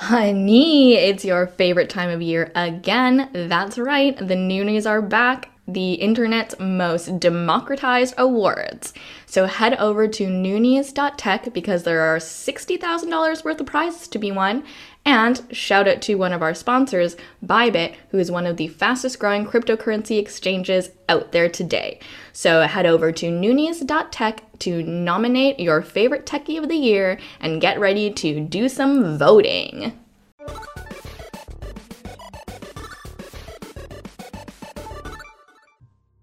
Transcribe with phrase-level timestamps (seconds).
[0.00, 3.28] Honey, it's your favorite time of year again.
[3.32, 8.94] That's right, the Noonies are back, the internet's most democratized awards.
[9.26, 14.62] So head over to Noonies.tech because there are $60,000 worth of prizes to be won.
[15.08, 19.18] And shout out to one of our sponsors, Bybit, who is one of the fastest
[19.18, 21.98] growing cryptocurrency exchanges out there today.
[22.34, 27.80] So head over to Noonies.tech to nominate your favorite techie of the year and get
[27.80, 29.98] ready to do some voting.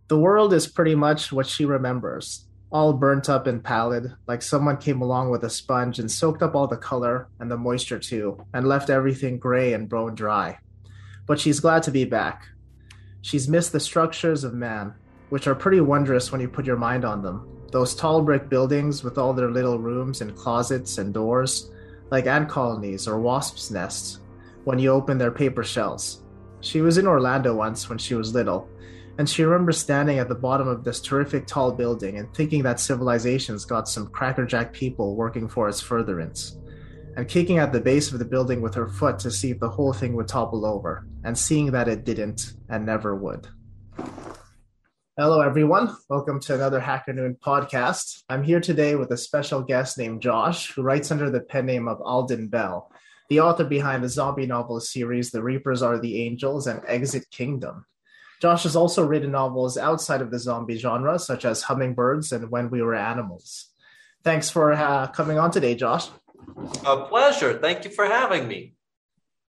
[0.10, 4.76] The world is pretty much what she remembers, all burnt up and pallid, like someone
[4.76, 8.38] came along with a sponge and soaked up all the color and the moisture too,
[8.54, 10.58] and left everything gray and bone dry.
[11.26, 12.50] But she's glad to be back.
[13.22, 14.94] She's missed the structures of man,
[15.30, 17.48] which are pretty wondrous when you put your mind on them.
[17.72, 21.72] Those tall brick buildings with all their little rooms and closets and doors,
[22.12, 24.20] like ant colonies or wasps' nests,
[24.66, 26.24] when you open their paper shells.
[26.60, 28.68] She was in Orlando once when she was little,
[29.18, 32.80] and she remembers standing at the bottom of this terrific tall building and thinking that
[32.80, 36.58] civilization's got some crackerjack people working for its furtherance,
[37.16, 39.70] and kicking at the base of the building with her foot to see if the
[39.70, 43.48] whole thing would topple over, and seeing that it didn't and never would.
[45.18, 45.96] Hello, everyone.
[46.10, 48.24] Welcome to another Hacker Noon podcast.
[48.28, 51.88] I'm here today with a special guest named Josh, who writes under the pen name
[51.88, 52.92] of Alden Bell,
[53.30, 57.86] the author behind the zombie novel series The Reapers Are the Angels and Exit Kingdom.
[58.42, 62.70] Josh has also written novels outside of the zombie genre, such as Hummingbirds and When
[62.70, 63.70] We Were Animals.
[64.24, 66.08] Thanks for uh, coming on today, Josh.
[66.86, 67.58] A pleasure.
[67.60, 68.76] Thank you for having me.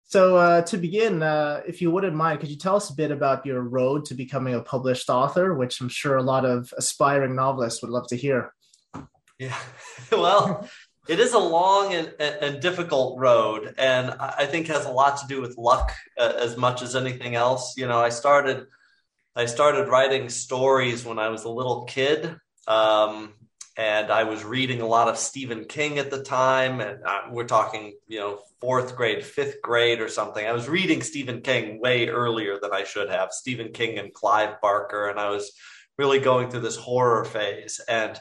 [0.08, 3.10] So, uh, to begin, uh, if you wouldn't mind, could you tell us a bit
[3.10, 7.34] about your road to becoming a published author, which I'm sure a lot of aspiring
[7.34, 8.52] novelists would love to hear?
[9.38, 9.56] Yeah,
[10.12, 10.69] well,
[11.09, 15.27] it is a long and, and, difficult road, and I think has a lot to
[15.27, 17.77] do with luck uh, as much as anything else.
[17.77, 18.67] You know, I started
[19.34, 22.37] I started writing stories when I was a little kid.
[22.66, 23.34] Um,
[23.77, 27.45] and I was reading a lot of Stephen King at the time, and uh, we're
[27.45, 30.47] talking, you know, fourth grade, fifth grade, or something.
[30.47, 33.33] I was reading Stephen King way earlier than I should have.
[33.33, 35.53] Stephen King and Clive Barker, and I was
[35.99, 38.19] really going through this horror phase, and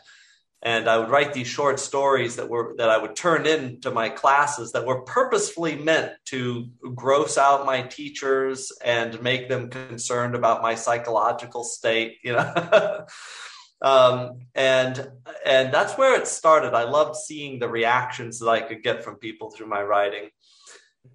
[0.66, 4.10] and I would write these short stories that were that I would turn into my
[4.10, 10.64] classes that were purposefully meant to gross out my teachers and make them concerned about
[10.64, 13.06] my psychological state, you know.
[13.84, 15.08] um, and
[15.46, 16.74] and that's where it started.
[16.74, 20.30] I loved seeing the reactions that I could get from people through my writing,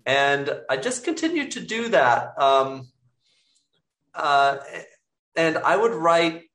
[0.06, 2.40] and I just continued to do that.
[2.40, 2.86] Um,
[4.14, 4.58] uh,
[5.34, 6.49] and I would write,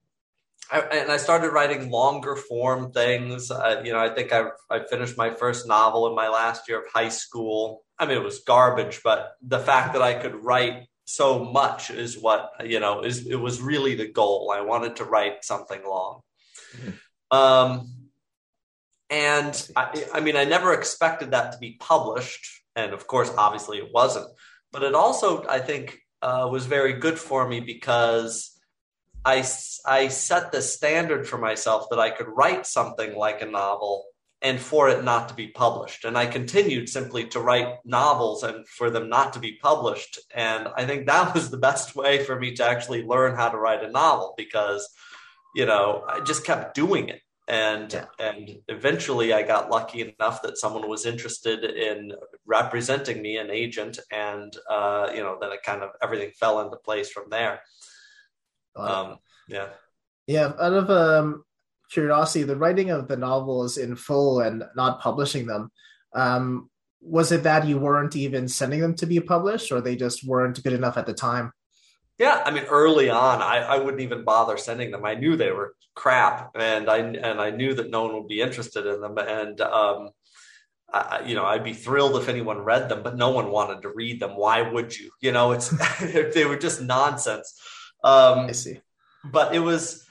[0.71, 3.51] I, and I started writing longer form things.
[3.51, 6.79] Uh, you know, I think I I finished my first novel in my last year
[6.79, 7.83] of high school.
[7.99, 12.19] I mean, it was garbage, but the fact that I could write so much is
[12.19, 16.21] what you know is it was really the goal i wanted to write something long
[16.75, 17.37] mm-hmm.
[17.37, 17.87] um,
[19.11, 23.77] and I, I mean i never expected that to be published and of course obviously
[23.77, 24.27] it wasn't
[24.71, 28.54] but it also i think uh, was very good for me because
[29.25, 29.43] I,
[29.85, 34.05] I set the standard for myself that i could write something like a novel
[34.45, 36.05] and for it not to be published.
[36.05, 40.19] And I continued simply to write novels and for them not to be published.
[40.35, 43.57] And I think that was the best way for me to actually learn how to
[43.57, 44.87] write a novel because,
[45.55, 47.21] you know, I just kept doing it.
[47.47, 48.05] And yeah.
[48.19, 52.11] and eventually I got lucky enough that someone was interested in
[52.45, 56.77] representing me, an agent, and uh, you know, then it kind of everything fell into
[56.77, 57.61] place from there.
[58.75, 59.69] Um, yeah.
[60.27, 61.43] Yeah, out of um,
[61.91, 65.71] curiosity, the writing of the novels in full and not publishing them,
[66.13, 66.69] um,
[67.01, 70.63] was it that you weren't even sending them to be published, or they just weren't
[70.63, 71.51] good enough at the time?
[72.17, 75.05] Yeah, I mean, early on, I, I wouldn't even bother sending them.
[75.05, 78.41] I knew they were crap, and I and I knew that no one would be
[78.41, 79.17] interested in them.
[79.17, 80.09] And um,
[80.91, 83.91] I, you know, I'd be thrilled if anyone read them, but no one wanted to
[83.93, 84.31] read them.
[84.31, 85.11] Why would you?
[85.21, 85.69] You know, it's
[86.33, 87.53] they were just nonsense.
[88.05, 88.79] Um, I see.
[89.23, 90.05] But it was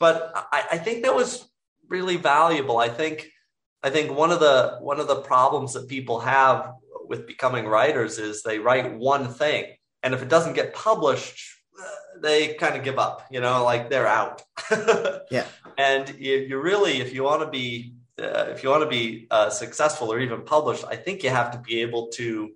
[0.00, 1.46] but I, I think that was
[1.88, 2.78] really valuable.
[2.78, 3.30] I think
[3.82, 6.72] I think one of the one of the problems that people have
[7.04, 9.66] with becoming writers is they write one thing,
[10.02, 11.38] and if it doesn't get published,
[12.20, 13.26] they kind of give up.
[13.30, 14.42] You know, like they're out.
[15.30, 15.44] yeah.
[15.76, 19.26] And you, you really, if you want to be uh, if you want to be
[19.30, 22.52] uh, successful or even published, I think you have to be able to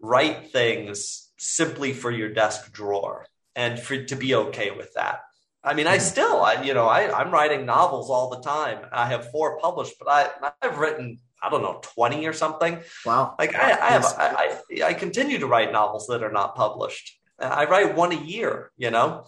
[0.00, 5.20] write things simply for your desk drawer and for to be okay with that.
[5.62, 6.02] I mean, I hmm.
[6.02, 8.86] still, I, you know, I, I'm writing novels all the time.
[8.92, 12.80] I have four published, but I, I've written, I don't know, 20 or something.
[13.06, 13.34] Wow.
[13.38, 17.18] Like I, I have, I, I, I continue to write novels that are not published.
[17.38, 19.26] I write one a year, you know,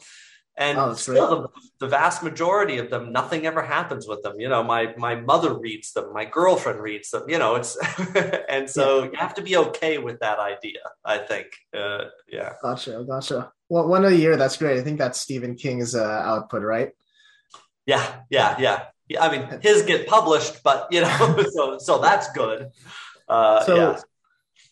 [0.59, 1.49] and oh, still the,
[1.81, 4.41] the, vast majority of them, nothing ever happens with them.
[4.41, 7.29] You know, my my mother reads them, my girlfriend reads them.
[7.29, 7.77] You know, it's
[8.49, 9.11] and so yeah.
[9.11, 10.81] you have to be okay with that idea.
[11.05, 12.55] I think, uh, yeah.
[12.63, 13.53] Gotcha, gotcha.
[13.69, 14.79] Well, one a year, that's great.
[14.79, 16.93] I think that's Stephen King's uh, output, right?
[17.85, 18.85] Yeah, yeah, yeah.
[19.09, 22.71] yeah I mean, his get published, but you know, so so that's good.
[23.29, 24.01] Uh, so, yeah.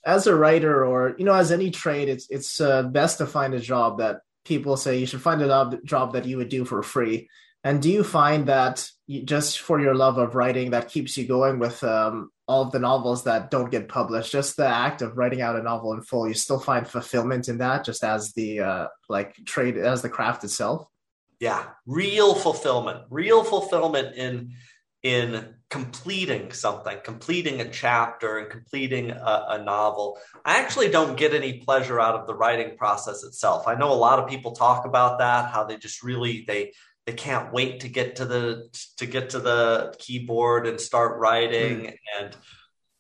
[0.07, 3.53] as a writer, or you know, as any trade, it's it's uh, best to find
[3.53, 6.83] a job that people say you should find a job, that you would do for
[6.83, 7.29] free.
[7.63, 11.27] And do you find that you, just for your love of writing that keeps you
[11.27, 15.17] going with um, all of the novels that don't get published, just the act of
[15.17, 18.61] writing out a novel in full, you still find fulfillment in that, just as the
[18.61, 20.87] uh, like trade as the craft itself?
[21.41, 24.53] Yeah, real fulfillment, real fulfillment in
[25.03, 30.21] in completing something, completing a chapter and completing a, a, novel.
[30.45, 33.67] I actually don't get any pleasure out of the writing process itself.
[33.67, 36.75] I know a lot of people talk about that, how they just really they
[37.07, 38.69] they can't wait to get to the
[38.99, 41.97] to get to the keyboard and start writing mm.
[42.21, 42.37] and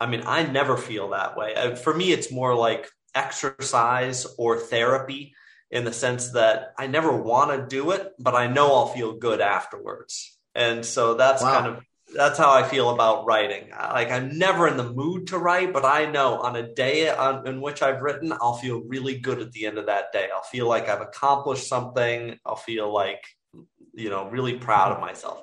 [0.00, 1.54] I mean, I never feel that way.
[1.54, 5.36] Uh, for me it's more like exercise or therapy
[5.70, 9.12] in the sense that I never want to do it, but I know I'll feel
[9.12, 10.36] good afterwards.
[10.56, 11.54] And so that's wow.
[11.54, 13.70] kind of that's how I feel about writing.
[13.70, 17.46] Like I'm never in the mood to write, but I know on a day on,
[17.46, 20.28] in which I've written, I'll feel really good at the end of that day.
[20.34, 22.38] I'll feel like I've accomplished something.
[22.44, 23.24] I'll feel like
[23.92, 25.42] you know really proud of myself.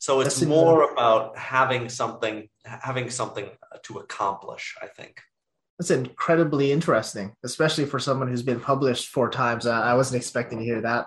[0.00, 3.48] So it's That's more about having something having something
[3.84, 4.76] to accomplish.
[4.82, 5.20] I think.
[5.78, 9.64] That's incredibly interesting, especially for someone who's been published four times.
[9.64, 11.06] I wasn't expecting to hear that.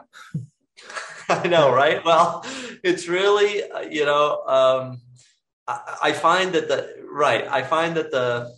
[1.30, 2.04] I know, right?
[2.04, 2.45] Well,
[2.83, 5.01] it's really, you know, um,
[5.68, 7.48] I, I, find that the right.
[7.48, 8.54] I find that the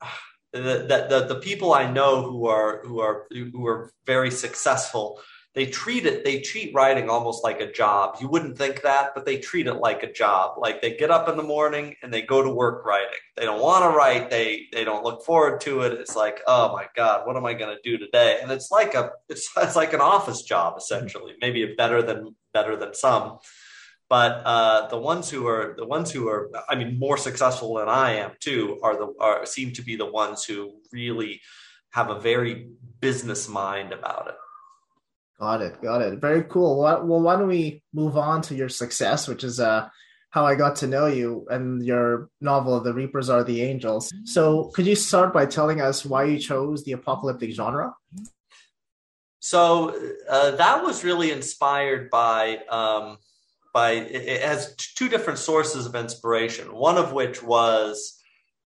[0.52, 5.20] that the, the people I know who are who are who are very successful
[5.54, 8.16] they treat it they treat writing almost like a job.
[8.20, 10.58] You wouldn't think that but they treat it like a job.
[10.58, 13.18] Like they get up in the morning and they go to work writing.
[13.36, 15.94] They don't want to write they they don't look forward to it.
[15.94, 18.38] It's like oh my god what am i going to do today?
[18.40, 21.34] And it's like a it's, it's like an office job essentially.
[21.40, 23.38] Maybe better than better than some.
[24.08, 27.88] But uh, the ones who are the ones who are i mean more successful than
[27.88, 31.40] i am too are the are seem to be the ones who really
[31.90, 32.70] have a very
[33.00, 34.34] business mind about it
[35.40, 35.80] Got it.
[35.80, 36.20] Got it.
[36.20, 36.80] Very cool.
[36.80, 39.88] Well, why don't we move on to your success, which is uh,
[40.28, 44.12] how I got to know you and your novel, The Reapers Are the Angels.
[44.24, 47.94] So, could you start by telling us why you chose the apocalyptic genre?
[49.38, 49.96] So,
[50.28, 52.58] uh, that was really inspired by.
[52.68, 53.16] Um,
[53.72, 56.74] by it has two different sources of inspiration.
[56.74, 58.19] One of which was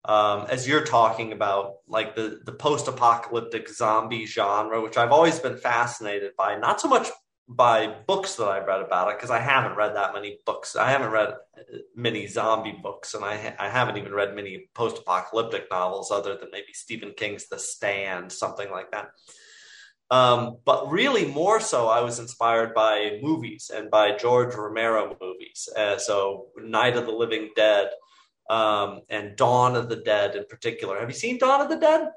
[0.04, 5.38] um, as you're talking about, like the the post apocalyptic zombie genre, which I've always
[5.38, 6.56] been fascinated by.
[6.56, 7.08] Not so much
[7.48, 10.76] by books that I've read about it, because I haven't read that many books.
[10.76, 11.34] I haven't read
[11.94, 16.36] many zombie books, and I ha- I haven't even read many post apocalyptic novels, other
[16.36, 19.08] than maybe Stephen King's The Stand, something like that.
[20.10, 25.68] Um, but really, more so, I was inspired by movies and by George Romero movies.
[25.74, 27.88] Uh, so, Night of the Living Dead
[28.48, 30.98] um, and Dawn of the Dead in particular.
[31.00, 32.10] Have you seen Dawn of the Dead?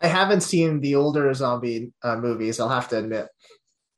[0.00, 2.60] I haven't seen the older zombie uh, movies.
[2.60, 3.28] I'll have to admit.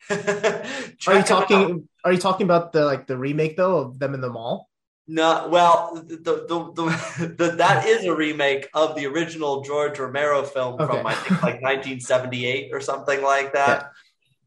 [0.10, 1.88] are you talking?
[2.04, 4.68] Are you talking about the like the remake though of them in the mall?
[5.08, 10.42] No, well, the, the, the, the, that is a remake of the original George Romero
[10.42, 10.86] film okay.
[10.86, 13.92] from I think like 1978 or something like that.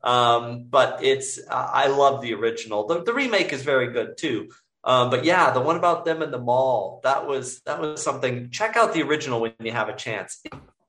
[0.03, 0.35] Yeah.
[0.35, 2.87] Um, but it's I love the original.
[2.87, 4.49] The, the remake is very good too.
[4.83, 8.49] Um, but yeah, the one about them in the mall, that was that was something.
[8.49, 10.41] Check out the original when you have a chance.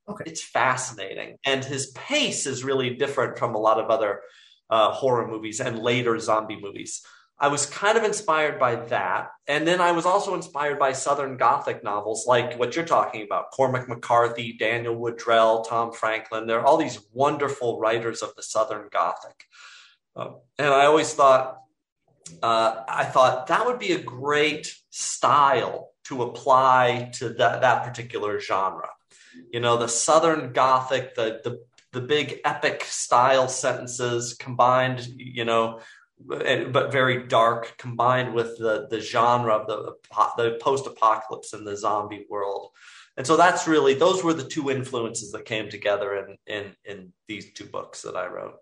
[0.08, 0.24] Okay.
[0.26, 1.36] It's fascinating.
[1.44, 4.20] And his pace is really different from a lot of other
[4.68, 7.02] uh, horror movies and later zombie movies.
[7.42, 9.30] I was kind of inspired by that.
[9.46, 13.50] And then I was also inspired by Southern Gothic novels like what you're talking about
[13.50, 16.46] Cormac McCarthy, Daniel Woodrell, Tom Franklin.
[16.46, 19.44] There are all these wonderful writers of the Southern Gothic.
[20.14, 21.56] Uh, and I always thought,
[22.42, 28.40] uh, I thought that would be a great style to apply to that, that particular
[28.40, 28.88] genre.
[29.52, 35.80] You know, the Southern Gothic, the, the, the big epic style sentences combined, you know,
[36.18, 39.94] but very dark, combined with the, the genre of the,
[40.36, 42.70] the post apocalypse and the zombie world.
[43.16, 47.12] And so that's really, those were the two influences that came together in, in, in
[47.26, 48.56] these two books that I wrote.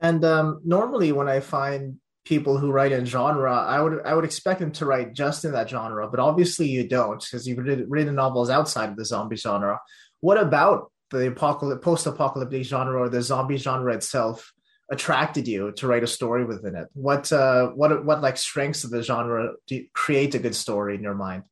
[0.00, 4.26] And um, normally, when I find people who write in genre, I would I would
[4.26, 7.58] expect them to write just in that genre, but obviously you don't because you've
[7.88, 9.80] written novels outside of the zombie genre.
[10.20, 14.52] What about the apocalypse, post-apocalyptic genre or the zombie genre itself
[14.90, 16.88] attracted you to write a story within it?
[16.92, 21.02] What uh, what what like strengths of the genre do create a good story in
[21.02, 21.44] your mind?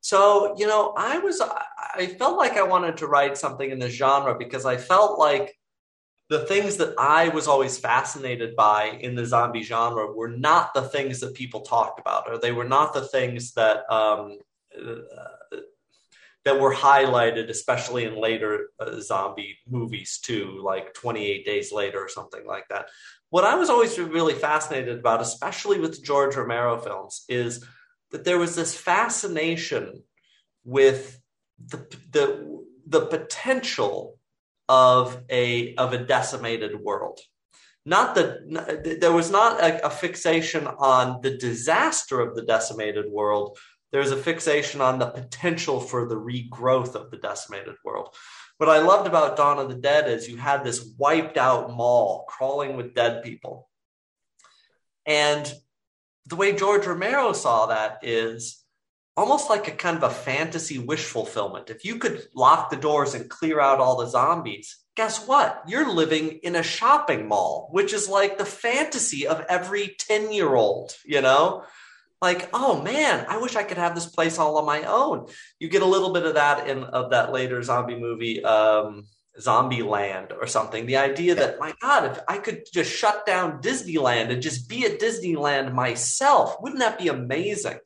[0.00, 1.42] So you know, I was
[1.94, 5.56] I felt like I wanted to write something in the genre because I felt like
[6.32, 10.88] the things that I was always fascinated by in the zombie genre were not the
[10.88, 14.38] things that people talked about, or they were not the things that um,
[14.74, 15.58] uh,
[16.46, 22.08] that were highlighted, especially in later uh, zombie movies too, like 28 Days Later or
[22.08, 22.86] something like that.
[23.28, 27.62] What I was always really fascinated about, especially with George Romero films, is
[28.10, 30.02] that there was this fascination
[30.64, 31.20] with
[31.66, 34.18] the the, the potential
[34.68, 37.20] of a of a decimated world.
[37.84, 43.58] Not that there was not a, a, fixation on the disaster of the decimated world.
[43.90, 48.14] There's a fixation on the potential for the regrowth of the decimated world.
[48.58, 52.24] What i loved about dawn of the dead is you had this wiped out mall
[52.28, 53.68] crawling with dead people.
[55.04, 55.52] And
[56.26, 58.61] the way george romero saw that is
[59.16, 61.70] almost like a kind of a fantasy wish fulfillment.
[61.70, 65.62] If you could lock the doors and clear out all the zombies, guess what?
[65.66, 70.54] You're living in a shopping mall, which is like the fantasy of every 10 year
[70.54, 71.64] old, you know?
[72.20, 75.26] Like, oh man, I wish I could have this place all on my own.
[75.58, 79.04] You get a little bit of that in of that later zombie movie, um,
[79.40, 80.86] Zombie Land or something.
[80.86, 84.84] The idea that, my God, if I could just shut down Disneyland and just be
[84.84, 87.78] at Disneyland myself, wouldn't that be amazing?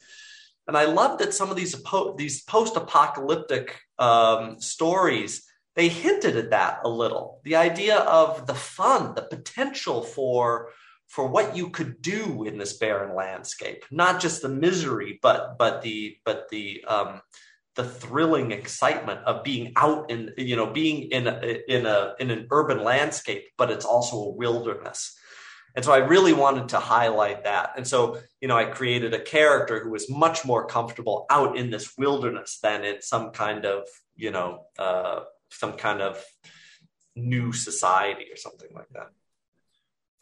[0.68, 1.76] And I love that some of these
[2.16, 5.46] these post-apocalyptic um, stories
[5.76, 7.40] they hinted at that a little.
[7.44, 10.70] The idea of the fun, the potential for
[11.06, 15.82] for what you could do in this barren landscape, not just the misery, but but
[15.82, 17.20] the but the um,
[17.76, 22.30] the thrilling excitement of being out in you know being in a, in a in
[22.30, 25.16] an urban landscape, but it's also a wilderness.
[25.76, 27.74] And so I really wanted to highlight that.
[27.76, 31.68] And so, you know, I created a character who was much more comfortable out in
[31.68, 36.24] this wilderness than in some kind of, you know, uh, some kind of
[37.14, 39.08] new society or something like that.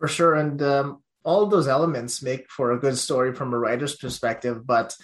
[0.01, 0.35] For sure.
[0.35, 4.97] And um, all those elements make for a good story from a writer's perspective, but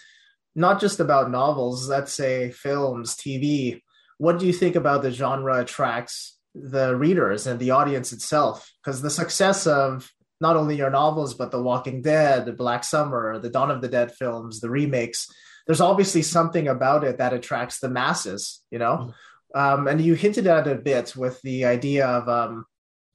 [0.56, 3.82] not just about novels, let's say films, TV.
[4.18, 8.68] What do you think about the genre attracts the readers and the audience itself?
[8.82, 13.38] Because the success of not only your novels, but The Walking Dead, The Black Summer,
[13.38, 15.28] the Dawn of the Dead films, the remakes.
[15.66, 19.12] There's obviously something about it that attracts the masses, you know?
[19.54, 19.60] Mm.
[19.60, 22.64] Um, and you hinted at it a bit with the idea of um,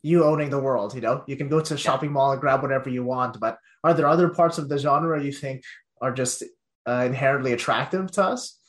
[0.03, 1.23] you owning the world, you know?
[1.27, 4.07] You can go to a shopping mall and grab whatever you want, but are there
[4.07, 5.63] other parts of the genre you think
[6.01, 6.43] are just
[6.87, 8.59] uh, inherently attractive to us?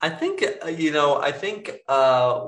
[0.00, 2.40] I think, uh, you know, I think uh,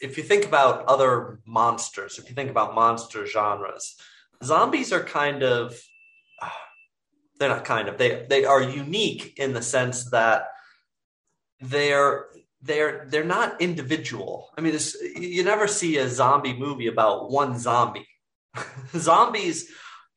[0.00, 3.96] if you think about other monsters, if you think about monster genres,
[4.42, 5.78] zombies are kind of
[7.38, 10.48] they're not kind of they they are unique in the sense that
[11.60, 12.26] they're
[12.64, 14.50] they're they're not individual.
[14.56, 14.76] I mean,
[15.16, 18.08] you never see a zombie movie about one zombie.
[18.96, 19.70] Zombies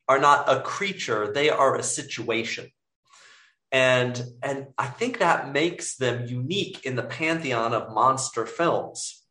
[0.08, 2.70] are not a creature; they are a situation,
[3.70, 9.22] and and I think that makes them unique in the pantheon of monster films,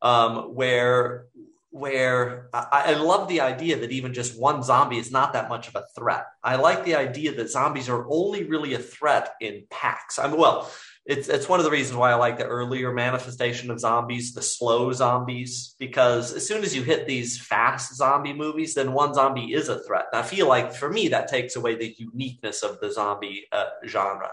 [0.00, 1.26] um, where
[1.72, 5.68] where I, I, love the idea that even just one zombie is not that much
[5.68, 6.26] of a threat.
[6.44, 10.18] I like the idea that zombies are only really a threat in packs.
[10.18, 10.70] I mean, well,
[11.06, 14.42] it's it's one of the reasons why I like the earlier manifestation of zombies, the
[14.42, 19.54] slow zombies, because as soon as you hit these fast zombie movies, then one zombie
[19.54, 20.04] is a threat.
[20.12, 23.64] And I feel like for me that takes away the uniqueness of the zombie uh,
[23.86, 24.30] genre.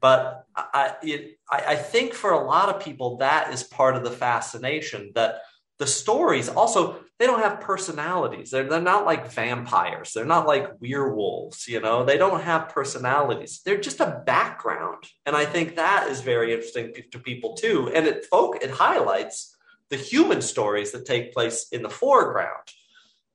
[0.00, 4.04] But I, it, I I think for a lot of people that is part of
[4.04, 5.40] the fascination that
[5.80, 8.50] the stories also they don't have personalities.
[8.50, 10.12] They're, they're not like vampires.
[10.14, 12.04] They're not like werewolves you know?
[12.04, 13.60] They don't have personalities.
[13.64, 15.02] They're just a background.
[15.26, 17.90] And i think that is very interesting to people too.
[17.94, 19.56] And it folk it highlights
[19.88, 22.66] the human stories that take place in the foreground.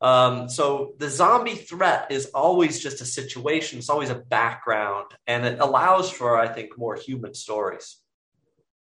[0.02, 3.80] Um, so the zombie threat is always just a situation.
[3.80, 5.08] It's always a background.
[5.26, 7.98] And it allows for i think more human stories.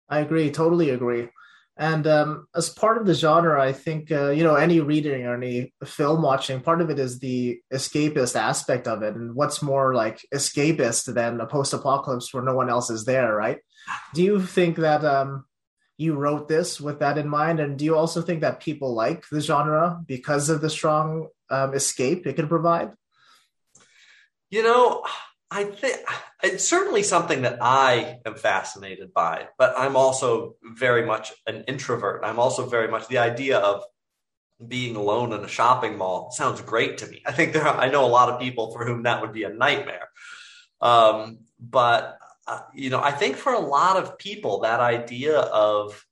[0.10, 0.50] I agree.
[0.50, 1.30] Totally agree
[1.78, 5.36] and um, as part of the genre, I think uh, you know any reading or
[5.36, 9.16] any film watching, part of it is the escapist aspect of it.
[9.16, 13.60] And what's more like escapist than a post-apocalypse where no one else is there, right?
[14.14, 15.44] Do you think that um,
[15.98, 17.60] you wrote this with that in mind?
[17.60, 21.74] And do you also think that people like the genre because of the strong um,
[21.74, 22.92] escape it can provide?
[24.50, 25.04] You know,
[25.52, 25.98] I think
[26.44, 32.22] it's certainly something that I am fascinated by, but I'm also very much an introvert.
[32.24, 33.84] I'm also very much the idea of
[34.66, 37.22] being alone in a shopping mall sounds great to me.
[37.26, 39.44] I think there, are, I know a lot of people for whom that would be
[39.44, 40.10] a nightmare.
[40.82, 46.06] Um, but uh, you know, I think for a lot of people, that idea of,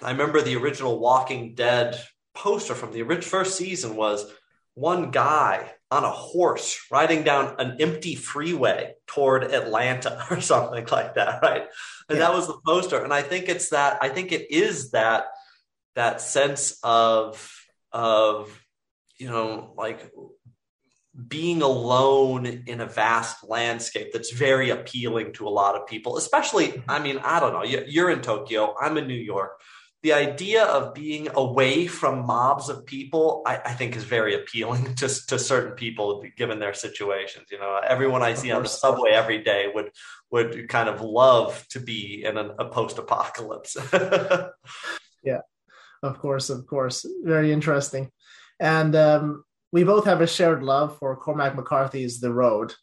[0.00, 2.00] I remember the original Walking Dead
[2.34, 4.30] poster from the first season was
[4.74, 11.14] one guy on a horse riding down an empty freeway toward Atlanta or something like
[11.14, 11.68] that, right?
[12.08, 12.26] And yeah.
[12.26, 13.04] that was the poster.
[13.04, 13.98] And I think it's that.
[14.00, 15.26] I think it is that
[15.94, 17.54] that sense of
[17.92, 18.58] of
[19.18, 20.10] you know like
[21.28, 26.68] being alone in a vast landscape that's very appealing to a lot of people especially
[26.68, 26.90] mm-hmm.
[26.90, 29.60] i mean i don't know you're in tokyo i'm in new york
[30.02, 34.94] the idea of being away from mobs of people, I, I, think, is very appealing
[34.96, 37.46] to, to certain people given their situations.
[37.50, 39.90] You know, everyone I see on the subway every day would
[40.30, 43.76] would kind of love to be in a, a post apocalypse.
[45.22, 45.40] yeah,
[46.02, 48.10] of course, of course, very interesting.
[48.58, 52.74] And um, we both have a shared love for Cormac McCarthy's The Road,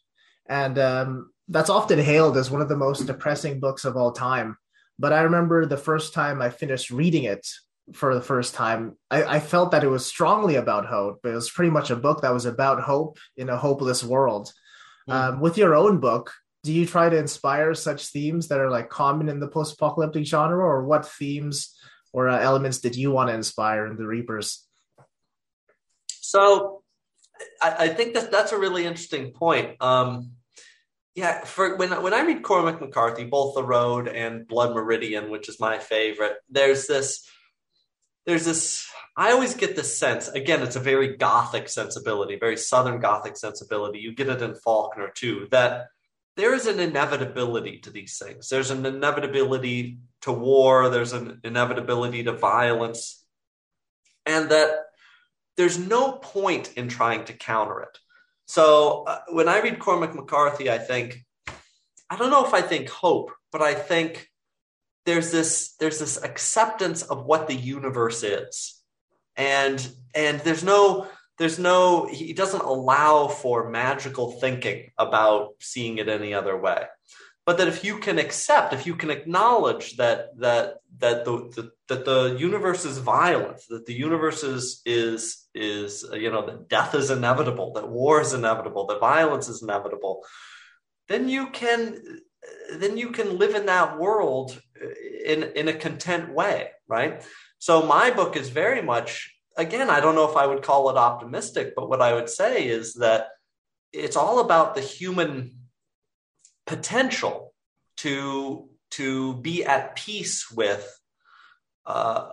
[0.48, 4.56] and um, that's often hailed as one of the most depressing books of all time.
[5.00, 7.48] But I remember the first time I finished reading it
[7.94, 11.20] for the first time, I, I, felt that it was strongly about hope.
[11.22, 14.52] but It was pretty much a book that was about hope in a hopeless world.
[15.08, 15.14] Mm.
[15.14, 18.90] Um, with your own book, do you try to inspire such themes that are like
[18.90, 21.74] common in the post-apocalyptic genre, or what themes
[22.12, 24.66] or uh, elements did you want to inspire in the Reapers?
[26.08, 26.82] So,
[27.62, 29.80] I, I think that that's a really interesting point.
[29.80, 30.32] Um,
[31.20, 35.50] yeah, for when when I read Cormac McCarthy, both The Road and Blood Meridian, which
[35.50, 37.28] is my favorite, there's this
[38.24, 43.00] there's this I always get this sense, again, it's a very gothic sensibility, very southern
[43.00, 43.98] gothic sensibility.
[43.98, 45.88] You get it in Faulkner too, that
[46.36, 48.48] there is an inevitability to these things.
[48.48, 53.22] There's an inevitability to war, there's an inevitability to violence,
[54.24, 54.70] and that
[55.58, 57.98] there's no point in trying to counter it.
[58.50, 61.24] So uh, when I read Cormac McCarthy, I think,
[62.10, 64.28] I don't know if I think hope, but I think
[65.06, 68.82] there's this there's this acceptance of what the universe is,
[69.36, 69.78] and
[70.16, 71.06] and there's no
[71.38, 76.86] there's no he doesn't allow for magical thinking about seeing it any other way
[77.50, 81.72] but that if you can accept if you can acknowledge that that that the, the
[81.88, 86.94] that the universe is violent that the universe is is is you know that death
[86.94, 90.22] is inevitable that war is inevitable that violence is inevitable
[91.08, 91.80] then you can
[92.78, 94.62] then you can live in that world
[95.24, 97.26] in in a content way right?
[97.58, 100.96] So my book is very much again i don't know if i would call it
[100.96, 103.22] optimistic but what i would say is that
[103.92, 105.59] it's all about the human
[106.66, 107.54] potential
[107.98, 110.98] to to be at peace with
[111.86, 112.28] uh,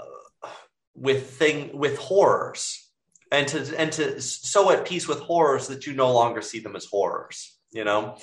[0.96, 2.84] with thing with horrors.
[3.30, 6.78] And to and to so at peace with horrors that you no longer see them
[6.78, 8.18] as horrors you know?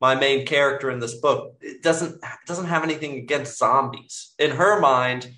[0.00, 4.34] My main character in this book it doesn't doesn't have anything against zombies.
[4.38, 5.30] In her mind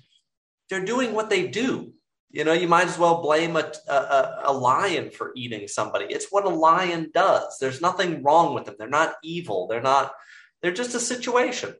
[0.69, 1.93] they're doing what they do
[2.31, 6.05] you know you might as well blame a, a, a lion for eating somebody.
[6.05, 7.57] It's what a lion does.
[7.59, 8.75] There's nothing wrong with them.
[8.77, 9.67] They're not evil.
[9.67, 10.13] They're not
[10.61, 11.75] they're just a situation.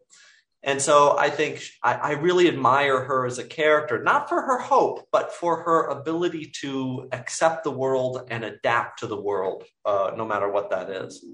[0.63, 4.59] And so I think I, I, really admire her as a character, not for her
[4.59, 10.11] hope, but for her ability to accept the world and adapt to the world, uh,
[10.15, 11.25] no matter what that is.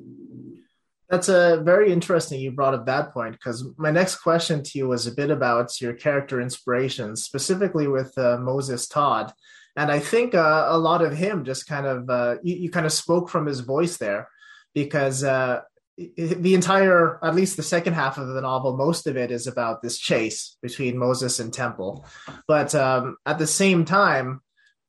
[1.10, 2.42] That's a very interesting.
[2.42, 5.80] You brought up that point because my next question to you was a bit about
[5.80, 9.32] your character inspirations, specifically with uh, Moses Todd,
[9.78, 12.86] and I think uh, a lot of him just kind of uh, you, you, kind
[12.86, 14.28] of spoke from his voice there
[14.74, 15.62] because uh,
[15.98, 19.82] the entire, at least the second half of the novel, most of it is about
[19.82, 22.06] this chase between Moses and Temple.
[22.48, 24.42] But um, at the same time,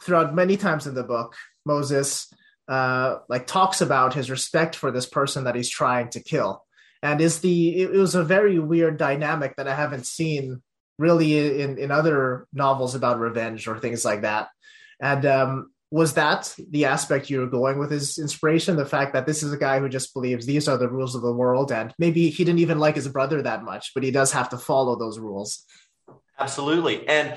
[0.02, 2.33] throughout many times in the book, Moses
[2.68, 6.64] uh, like talks about his respect for this person that he's trying to kill,
[7.02, 10.62] and is the it, was a very weird dynamic that I haven't seen
[10.98, 14.48] really in in other novels about revenge or things like that.
[15.00, 18.76] And um, was that the aspect you were going with his inspiration?
[18.76, 21.22] The fact that this is a guy who just believes these are the rules of
[21.22, 24.33] the world and maybe he didn't even like his brother that much but he does
[24.33, 25.64] have to follow those rules.
[26.38, 27.09] Absolutely.
[27.09, 27.37] And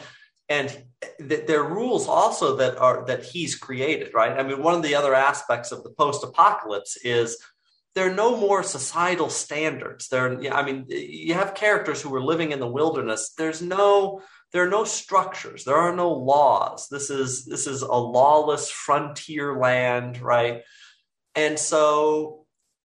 [0.49, 0.83] and
[1.19, 4.37] there are rules also that are that he's created right?
[4.37, 7.37] I mean one of the other aspects of the post-apocalypse is
[7.95, 10.07] there are no more societal standards.
[10.07, 13.33] There i mean you have characters who are living in the wilderness.
[13.37, 15.63] There's no there are no structures.
[15.63, 16.87] There are no laws.
[16.89, 20.61] This is this is a lawless frontier land right?
[21.35, 22.45] And so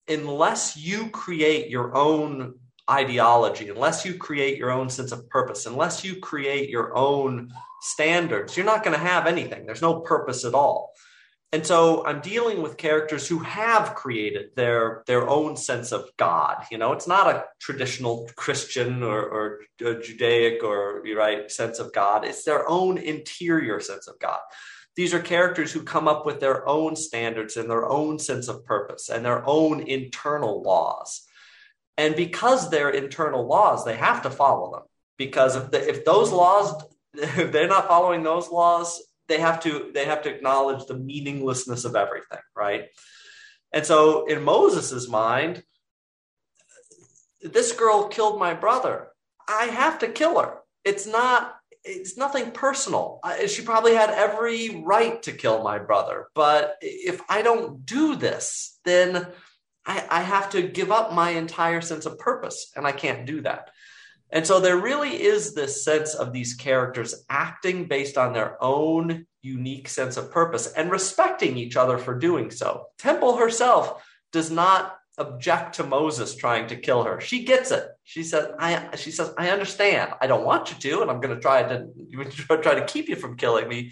[0.07, 6.03] unless you create your own ideology, unless you create your own sense of purpose, unless
[6.03, 9.65] you create your own standards, you're not going to have anything.
[9.65, 10.93] There's no purpose at all.
[11.53, 16.65] And so I'm dealing with characters who have created their their own sense of God.
[16.71, 21.93] You know, it's not a traditional Christian or, or uh, Judaic or right sense of
[21.93, 22.25] God.
[22.25, 24.39] It's their own interior sense of God.
[24.95, 28.65] These are characters who come up with their own standards and their own sense of
[28.65, 31.22] purpose and their own internal laws.
[31.97, 34.83] And because they're internal laws, they have to follow them.
[35.17, 39.91] Because if, the, if those laws, if they're not following those laws, they have to
[39.93, 42.89] they have to acknowledge the meaninglessness of everything, right?
[43.71, 45.63] And so in Moses's mind,
[47.41, 49.07] this girl killed my brother.
[49.47, 50.59] I have to kill her.
[50.83, 53.19] It's not it's nothing personal.
[53.47, 58.79] She probably had every right to kill my brother, but if I don't do this,
[58.85, 59.27] then
[59.85, 63.41] I, I, have to give up my entire sense of purpose, and I can't do
[63.41, 63.69] that.
[64.29, 69.27] And so there really is this sense of these characters acting based on their own
[69.41, 72.85] unique sense of purpose and respecting each other for doing so.
[72.97, 77.21] Temple herself does not object to Moses trying to kill her.
[77.21, 77.87] She gets it.
[78.03, 80.13] She says, I she says, I understand.
[80.19, 81.87] I don't want you to, and I'm gonna try to
[82.61, 83.91] try to keep you from killing me,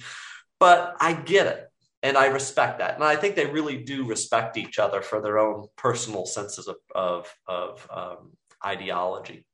[0.60, 1.71] but I get it.
[2.04, 2.96] And I respect that.
[2.96, 6.78] And I think they really do respect each other for their own personal senses of
[6.96, 8.32] of, of um,
[8.66, 9.46] ideology.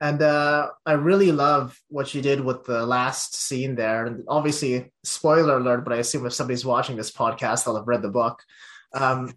[0.00, 4.06] And uh, I really love what you did with the last scene there.
[4.06, 8.02] And obviously, spoiler alert, but I assume if somebody's watching this podcast, they'll have read
[8.02, 8.40] the book.
[8.94, 9.32] Um,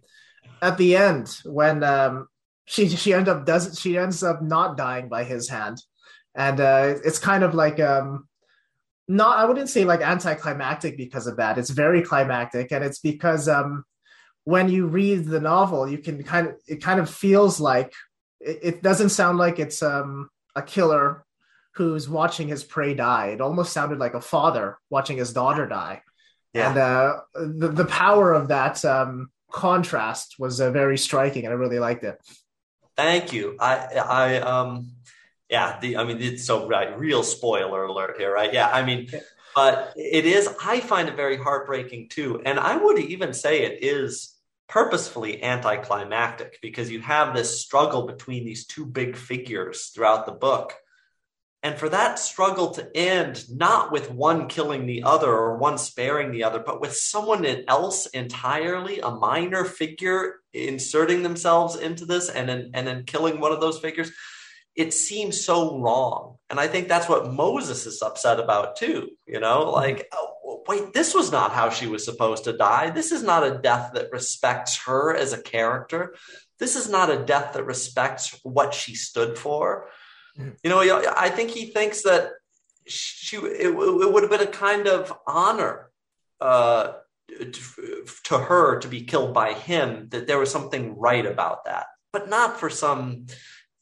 [0.62, 2.28] at the end when um,
[2.66, 5.82] she she end up does she ends up not dying by his hand,
[6.36, 8.28] and uh, it's kind of like um,
[9.12, 11.58] not I wouldn't say like anticlimactic because of that.
[11.58, 13.84] It's very climactic, and it's because um,
[14.46, 17.94] when you read the novel, you can kind of it kind of feels like
[18.40, 21.26] it, it doesn't sound like it's um, a killer
[21.76, 23.28] who's watching his prey die.
[23.28, 26.02] It almost sounded like a father watching his daughter die.
[26.54, 26.70] Yeah.
[26.70, 31.58] And uh, the the power of that um, contrast was uh, very striking, and I
[31.58, 32.18] really liked it.
[32.96, 33.58] Thank you.
[33.60, 34.92] I I um
[35.52, 35.78] yeah.
[35.80, 36.98] The I mean it's so right.
[36.98, 38.54] Real spoiler alert here, right?
[38.54, 38.70] Yeah.
[38.70, 39.10] I mean,
[39.54, 40.50] but it is.
[40.64, 44.36] I find it very heartbreaking too, and I would even say it is
[44.68, 50.74] purposefully anticlimactic because you have this struggle between these two big figures throughout the book
[51.64, 56.32] and for that struggle to end not with one killing the other or one sparing
[56.32, 62.50] the other, but with someone else entirely, a minor figure inserting themselves into this and
[62.50, 64.12] then, and then killing one of those figures,
[64.76, 66.38] it seems so wrong.
[66.50, 69.10] And I think that's what Moses is upset about too.
[69.26, 69.74] You know, mm-hmm.
[69.74, 72.90] like, oh, wait, this was not how she was supposed to die.
[72.90, 76.16] This is not a death that respects her as a character.
[76.60, 79.88] This is not a death that respects what she stood for.
[80.38, 82.32] You know, I think he thinks that
[82.86, 85.92] she it, it would have been a kind of honor
[86.40, 86.94] uh,
[87.28, 90.08] to, to her to be killed by him.
[90.10, 93.26] That there was something right about that, but not for some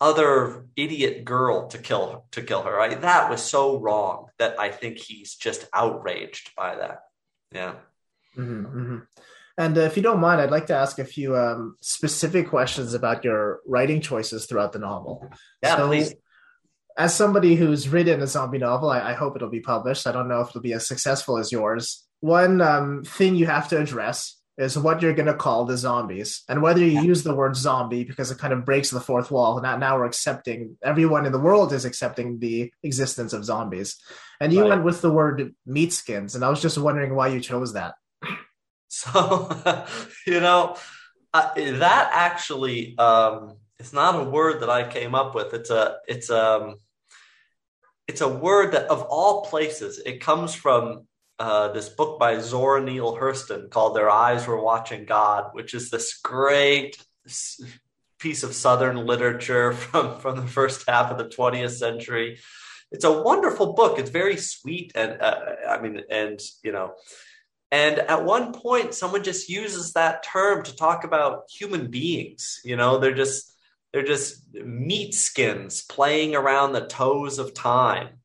[0.02, 2.76] other idiot girl to kill to kill her.
[2.76, 3.00] Right?
[3.02, 7.00] That was so wrong that I think he's just outraged by that.
[7.52, 7.74] Yeah.
[8.38, 8.98] Mm-hmm, mm-hmm.
[9.58, 12.94] And uh, if you don't mind, I'd like to ask a few um, specific questions
[12.94, 15.30] about your writing choices throughout the novel.
[15.62, 16.14] Yeah, so, please
[17.00, 20.06] as somebody who's written a zombie novel, I, I, hope it'll be published.
[20.06, 22.06] I don't know if it'll be as successful as yours.
[22.20, 26.44] One um, thing you have to address is what you're going to call the zombies
[26.50, 29.62] and whether you use the word zombie because it kind of breaks the fourth wall.
[29.62, 33.96] Now, now we're accepting, everyone in the world is accepting the existence of zombies.
[34.42, 34.70] And you right.
[34.70, 36.36] went with the word meat skins.
[36.36, 37.96] And I was just wondering why you chose that.
[38.92, 39.48] So,
[40.26, 40.76] you know,
[41.32, 45.54] uh, that actually, um, it's not a word that I came up with.
[45.54, 46.78] It's a, it's um,
[48.08, 51.06] it's a word that of all places it comes from
[51.40, 55.90] uh, this book by Zora Neale Hurston called Their Eyes Were Watching God, which is
[55.90, 56.98] this great
[58.20, 62.40] piece of Southern literature from, from the first half of the 20th century.
[62.92, 64.00] It's a wonderful book.
[64.00, 64.92] It's very sweet.
[64.96, 66.94] And uh, I mean, and, you know,
[67.72, 72.60] and at one point, someone just uses that term to talk about human beings.
[72.66, 73.56] You know, they're just,
[73.94, 78.19] they're just meat skins playing around the toes of time.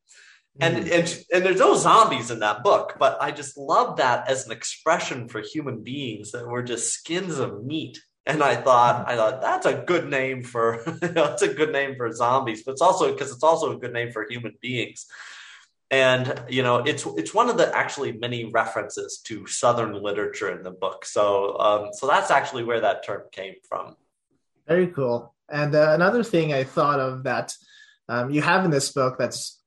[0.59, 0.91] And, mm.
[0.91, 4.53] and and there's no zombies in that book, but I just love that as an
[4.53, 7.99] expression for human beings that we're just skins of meat.
[8.25, 12.11] And I thought, I thought that's a good name for that's a good name for
[12.11, 15.05] zombies, but it's also because it's also a good name for human beings.
[15.91, 20.63] and you know it's it's one of the actually many references to southern literature in
[20.63, 23.95] the book so um, so that's actually where that term came from
[24.67, 27.53] very cool and uh, another thing i thought of that
[28.09, 29.61] um, you have in this book that's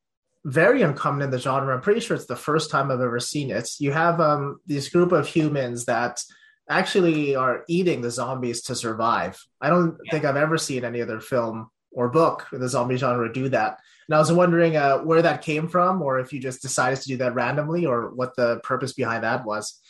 [0.45, 3.51] very uncommon in the genre i'm pretty sure it's the first time i've ever seen
[3.51, 6.23] it you have um, this group of humans that
[6.71, 10.11] actually are eating the zombies to survive i don't yeah.
[10.11, 13.79] think i've ever seen any other film or book in the zombie genre do that
[14.09, 17.09] and I was wondering uh, where that came from, or if you just decided to
[17.09, 19.81] do that randomly, or what the purpose behind that was.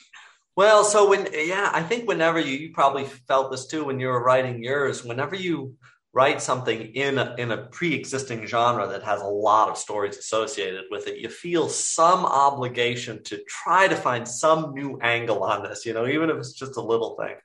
[0.57, 4.09] Well, so when yeah, I think whenever you you probably felt this too when you
[4.09, 5.05] were writing yours.
[5.05, 5.77] Whenever you
[6.13, 10.85] write something in a, in a pre-existing genre that has a lot of stories associated
[10.91, 15.85] with it, you feel some obligation to try to find some new angle on this.
[15.85, 17.37] You know, even if it's just a little thing.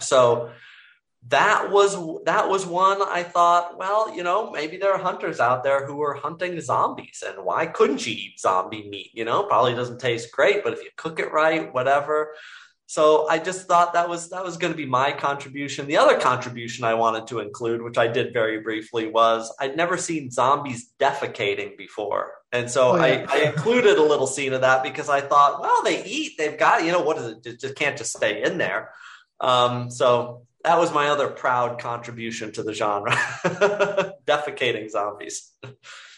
[0.00, 0.50] So
[1.28, 5.64] that was that was one I thought, well, you know, maybe there are hunters out
[5.64, 9.10] there who are hunting zombies, and why couldn't you eat zombie meat?
[9.14, 12.34] You know, probably doesn't taste great, but if you cook it right, whatever.
[12.86, 15.86] So I just thought that was that was going to be my contribution.
[15.86, 19.96] The other contribution I wanted to include, which I did very briefly, was I'd never
[19.96, 22.32] seen zombies defecating before.
[22.52, 23.26] And so oh, yeah.
[23.28, 26.58] I, I, included a little scene of that because I thought, well, they eat, they've
[26.58, 27.46] got, you know, what is it?
[27.46, 28.90] It just can't just stay in there.
[29.40, 33.12] Um, so that was my other proud contribution to the genre
[34.26, 35.52] defecating zombies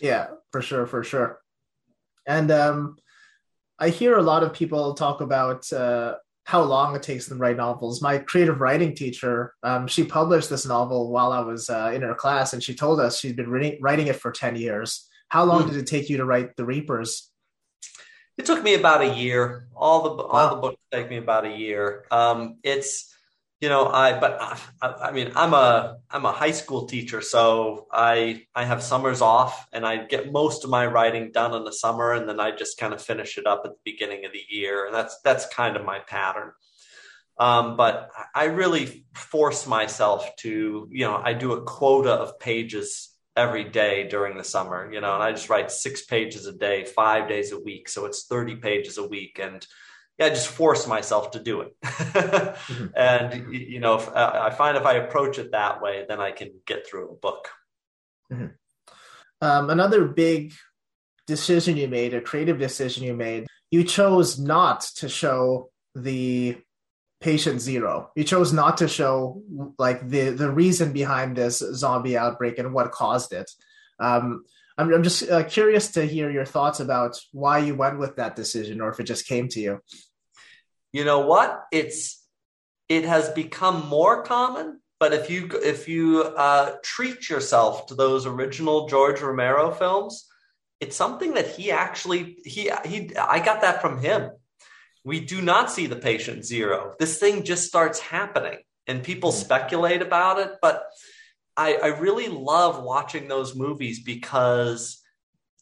[0.00, 1.40] yeah for sure for sure
[2.26, 2.96] and um,
[3.78, 6.14] i hear a lot of people talk about uh,
[6.46, 8.00] how long it takes them to write novels.
[8.00, 12.14] My creative writing teacher um, she published this novel while i was uh, in her
[12.14, 15.08] class and she told us she'd been re- writing it for 10 years.
[15.28, 15.70] How long mm.
[15.70, 17.30] did it take you to write the reapers?
[18.38, 19.66] It took me about a year.
[19.74, 20.54] All the all wow.
[20.54, 22.04] the books take me about a year.
[22.12, 23.12] Um, it's
[23.60, 24.38] you know i but
[24.82, 29.22] I, I, mean i'm a i'm a high school teacher so i i have summers
[29.22, 32.50] off and i get most of my writing done in the summer and then i
[32.50, 34.86] just kind of finish it up at the beginning of the year.
[34.86, 36.52] And that's that's kind of my pattern.
[37.38, 43.10] Um, but i really force myself to you know i do a quota of pages
[43.36, 46.84] every day during the summer you know and i just write six pages a day
[46.84, 47.88] five days a week.
[47.90, 49.66] So it's 30 pages a week and
[50.18, 51.76] yeah, I just force myself to do it.
[51.82, 52.86] mm-hmm.
[52.96, 56.30] And you know, if, uh, I find if I approach it that way, then I
[56.30, 57.48] can get through a book.
[58.32, 58.46] Mm-hmm.
[59.42, 60.54] Um, another big
[61.26, 66.56] decision you made, a creative decision you made, you chose not to show the
[67.20, 68.10] patient zero.
[68.16, 69.42] You chose not to show
[69.78, 73.50] like the the reason behind this zombie outbreak and what caused it.
[73.98, 74.44] Um,
[74.78, 78.36] I'm, I'm just uh, curious to hear your thoughts about why you went with that
[78.36, 79.80] decision, or if it just came to you.
[80.92, 81.64] You know what?
[81.72, 82.22] It's
[82.88, 88.26] it has become more common, but if you if you uh, treat yourself to those
[88.26, 90.26] original George Romero films,
[90.80, 94.30] it's something that he actually he he I got that from him.
[95.04, 96.94] We do not see the patient zero.
[96.98, 99.44] This thing just starts happening, and people mm-hmm.
[99.44, 100.84] speculate about it, but
[101.56, 105.02] I, I really love watching those movies because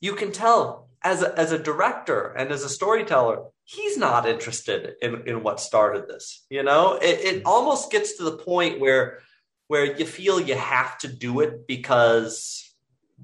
[0.00, 4.94] you can tell as a, as a director and as a storyteller, he's not interested
[5.00, 6.44] in, in what started this.
[6.50, 9.20] You know, it, it almost gets to the point where
[9.66, 12.60] where you feel you have to do it because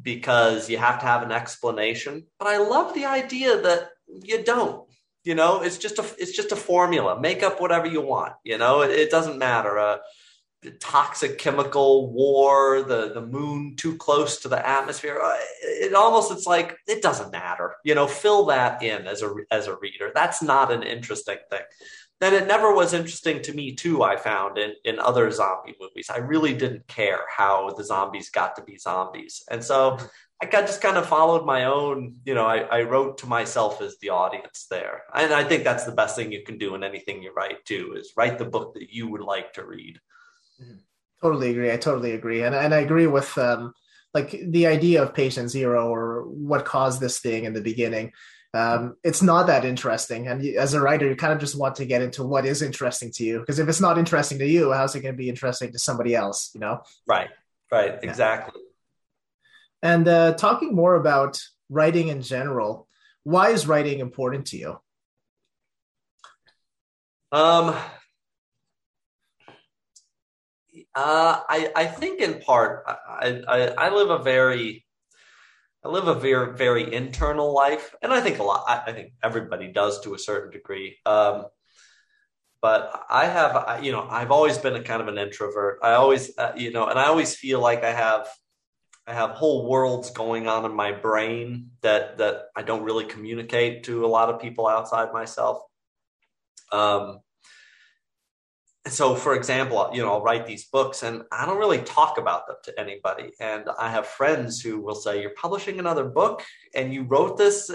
[0.01, 2.27] because you have to have an explanation.
[2.39, 3.91] But I love the idea that
[4.23, 4.89] you don't.
[5.25, 7.21] You know, it's just a it's just a formula.
[7.21, 8.33] Make up whatever you want.
[8.43, 9.79] You know, it, it doesn't matter.
[9.79, 9.99] Uh,
[10.81, 15.19] toxic chemical war, the the moon too close to the atmosphere.
[15.23, 17.77] Uh, it almost it's like it doesn't matter.
[17.85, 20.13] You know, fill that in as a as a reader.
[20.15, 21.63] That's not an interesting thing.
[22.21, 24.03] Then it never was interesting to me too.
[24.03, 28.57] I found in in other zombie movies, I really didn't care how the zombies got
[28.57, 29.99] to be zombies, and so.
[30.43, 33.83] I got, just kind of followed my own, you know, I, I wrote to myself
[33.83, 35.03] as the audience there.
[35.15, 37.93] And I think that's the best thing you can do in anything you write too,
[37.95, 40.01] is write the book that you would like to read.
[41.23, 41.71] Totally agree.
[41.71, 43.75] I totally agree, and and I agree with um,
[44.15, 48.13] like the idea of patient zero or what caused this thing in the beginning.
[48.55, 51.85] Um, it's not that interesting, and as a writer, you kind of just want to
[51.85, 53.41] get into what is interesting to you.
[53.41, 56.15] Because if it's not interesting to you, how's it going to be interesting to somebody
[56.15, 56.51] else?
[56.55, 56.83] You know?
[57.07, 57.29] Right.
[57.71, 57.99] Right.
[58.03, 58.09] Yeah.
[58.09, 58.63] Exactly.
[59.83, 62.89] And uh, talking more about writing in general,
[63.23, 64.81] why is writing important to you?
[67.33, 67.77] Um,
[70.95, 74.85] uh, I I think in part I, I, I live a very
[75.85, 78.65] I live a very very internal life, and I think a lot.
[78.69, 80.99] I, I think everybody does to a certain degree.
[81.07, 81.47] Um,
[82.61, 85.79] but I have you know I've always been a kind of an introvert.
[85.83, 88.29] I always uh, you know, and I always feel like I have
[89.07, 93.85] I have whole worlds going on in my brain that that I don't really communicate
[93.85, 95.63] to a lot of people outside myself.
[96.73, 97.21] Um,
[98.91, 102.47] so for example you know i'll write these books and i don't really talk about
[102.47, 103.31] them to anybody.
[103.41, 107.71] And i have friends who will say you're publishing another book and you wrote this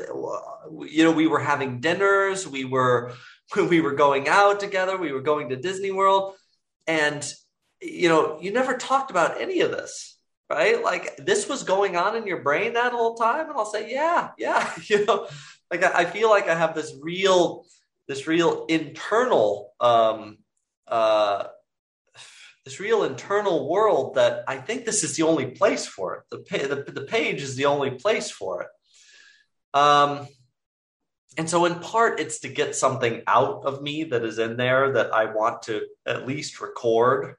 [0.87, 3.13] you know we were having dinners we were
[3.55, 6.35] we were going out together we were going to disney world.
[6.87, 7.27] And
[7.81, 10.13] you know you never talked about any of this
[10.47, 10.83] right?
[10.83, 13.49] Like this was going on in your brain that whole time?
[13.49, 14.71] And i'll say yeah yeah.
[14.83, 15.27] You know
[15.71, 17.65] like i feel like i have this real
[18.07, 20.37] this real internal um
[20.87, 21.45] uh,
[22.63, 26.23] this real internal world that I think this is the only place for it.
[26.31, 28.67] The, the, the page is the only place for it.
[29.77, 30.27] Um,
[31.37, 34.93] and so, in part, it's to get something out of me that is in there
[34.93, 37.35] that I want to at least record.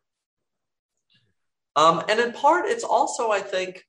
[1.75, 3.83] Um, and in part, it's also, I think,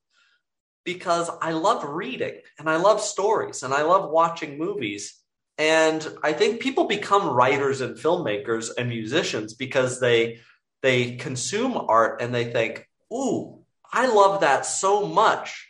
[0.85, 5.21] because I love reading and I love stories and I love watching movies.
[5.57, 10.39] And I think people become writers and filmmakers and musicians because they
[10.83, 15.67] they consume art and they think, "Ooh, I love that so much.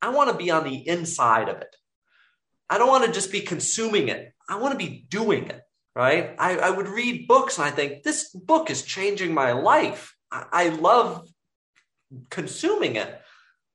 [0.00, 1.74] I want to be on the inside of it.
[2.68, 4.32] I don't want to just be consuming it.
[4.48, 5.60] I want to be doing it."
[5.96, 6.36] Right?
[6.38, 10.14] I, I would read books and I think this book is changing my life.
[10.30, 11.28] I, I love
[12.30, 13.20] consuming it.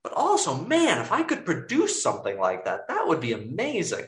[0.01, 4.05] But also, man, if I could produce something like that, that would be amazing.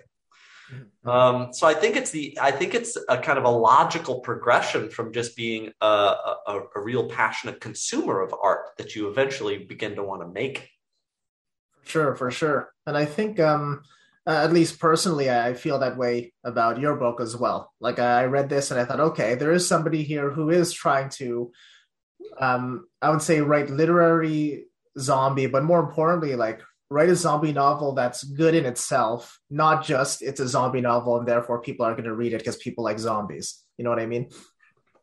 [0.73, 1.09] Mm-hmm.
[1.09, 4.89] Um, so I think it's the I think it's a kind of a logical progression
[4.89, 9.95] from just being a, a, a real passionate consumer of art that you eventually begin
[9.95, 10.69] to want to make.
[11.83, 13.83] For sure, for sure, and I think um,
[14.27, 17.73] at least personally, I feel that way about your book as well.
[17.79, 21.09] Like I read this and I thought, okay, there is somebody here who is trying
[21.11, 21.51] to,
[22.37, 24.65] um, I would say, write literary
[24.99, 30.21] zombie, but more importantly, like write a zombie novel that's good in itself, not just
[30.21, 32.99] it's a zombie novel and therefore people are going to read it because people like
[32.99, 33.63] zombies.
[33.77, 34.29] You know what I mean?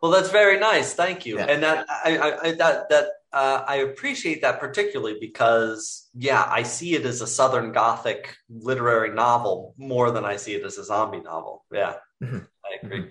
[0.00, 0.94] Well, that's very nice.
[0.94, 1.38] Thank you.
[1.38, 1.46] Yeah.
[1.46, 6.94] And that I, I, that that uh, I appreciate that particularly because yeah, I see
[6.94, 11.20] it as a Southern Gothic literary novel more than I see it as a zombie
[11.20, 11.64] novel.
[11.72, 12.38] Yeah, mm-hmm.
[12.64, 12.98] I agree.
[12.98, 13.08] Mm-hmm.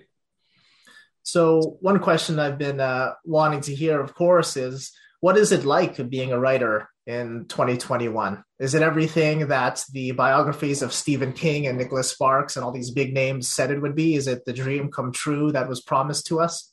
[1.24, 5.64] So one question I've been uh, wanting to hear, of course, is what is it
[5.64, 8.42] like being a writer in 2021?
[8.58, 12.90] Is it everything that the biographies of Stephen King and Nicholas Sparks and all these
[12.90, 14.14] big names said it would be?
[14.14, 16.72] Is it the dream come true that was promised to us?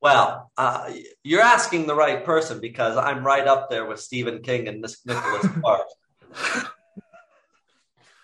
[0.00, 4.66] Well, uh, you're asking the right person because I'm right up there with Stephen King
[4.68, 5.94] and Nicholas Sparks.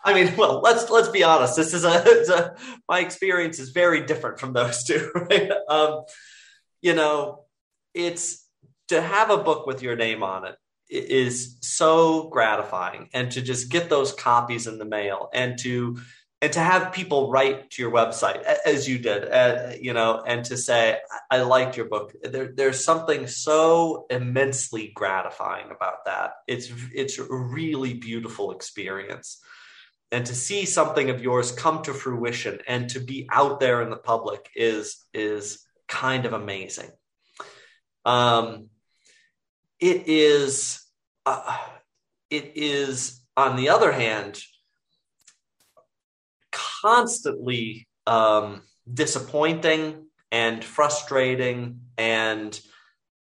[0.04, 1.54] I mean, well, let's let's be honest.
[1.54, 2.56] This is a, a,
[2.88, 5.10] my experience is very different from those two.
[5.14, 5.50] Right?
[5.68, 6.02] Um,
[6.80, 7.44] you know,
[7.94, 8.46] it's
[8.88, 10.56] to have a book with your name on it
[10.88, 13.08] is so gratifying.
[13.12, 15.98] And to just get those copies in the mail and to
[16.40, 20.44] and to have people write to your website as you did uh, you know and
[20.44, 20.98] to say
[21.30, 22.14] i liked your book.
[22.22, 26.32] There, there's something so immensely gratifying about that.
[26.46, 29.40] It's it's a really beautiful experience.
[30.10, 33.90] And to see something of yours come to fruition and to be out there in
[33.90, 36.90] the public is is kind of amazing.
[38.04, 38.68] Um
[39.80, 40.82] it is
[41.26, 41.58] uh,
[42.30, 44.40] it is on the other hand
[46.52, 48.62] constantly um,
[48.92, 52.60] disappointing and frustrating and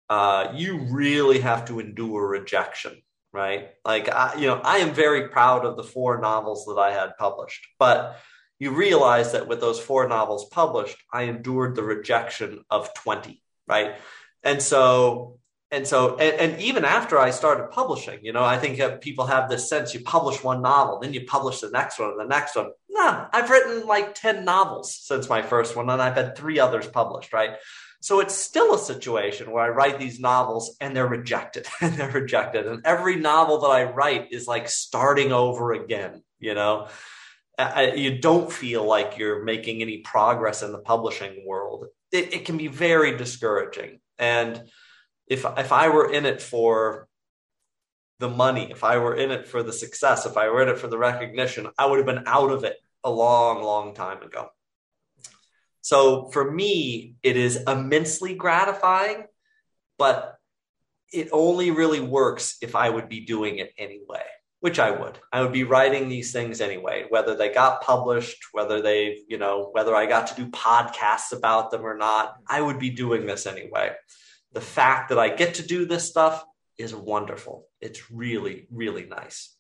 [0.09, 3.69] uh, you really have to endure rejection right?
[3.83, 7.17] Like I, you know i am very proud of the four novels that i had
[7.17, 8.19] published but
[8.59, 13.95] you realize that with those four novels published i endured the rejection of 20 right?
[14.43, 15.39] And so
[15.73, 19.49] and so and, and, even after i started publishing you know i think people have
[19.49, 22.55] this sense you publish one novel then you publish the next one and the next
[22.55, 22.71] one.
[22.89, 26.87] No i've written like 10 novels since my first one and i've had three others
[26.87, 27.55] published right?
[28.01, 32.11] So it's still a situation where i write these novels and they're rejected and they're
[32.11, 32.67] rejected.
[32.67, 36.87] And every novel that i write is like starting over again you know?
[37.57, 41.85] I, you don't feel like you're making any progress in the publishing world.
[42.11, 43.99] It, it can be very discouraging.
[44.17, 44.63] And
[45.27, 47.07] if if I were in it for
[48.19, 50.77] the money, if I were in it for the success, if I were in it
[50.77, 54.49] for the recognition, I would have been out of it a long, long time ago.
[55.81, 59.25] So for me, it is immensely gratifying,
[59.97, 60.37] but
[61.11, 64.23] it only really works if I would be doing it anyway,
[64.61, 65.19] which I would.
[65.33, 69.69] I would be writing these things anyway, whether they got published, whether they, you know,
[69.73, 73.45] whether I got to do podcasts about them or not, I would be doing this
[73.45, 73.91] anyway
[74.53, 76.45] the fact that I get to do this stuff
[76.77, 77.67] is wonderful.
[77.81, 79.55] It's really, really nice.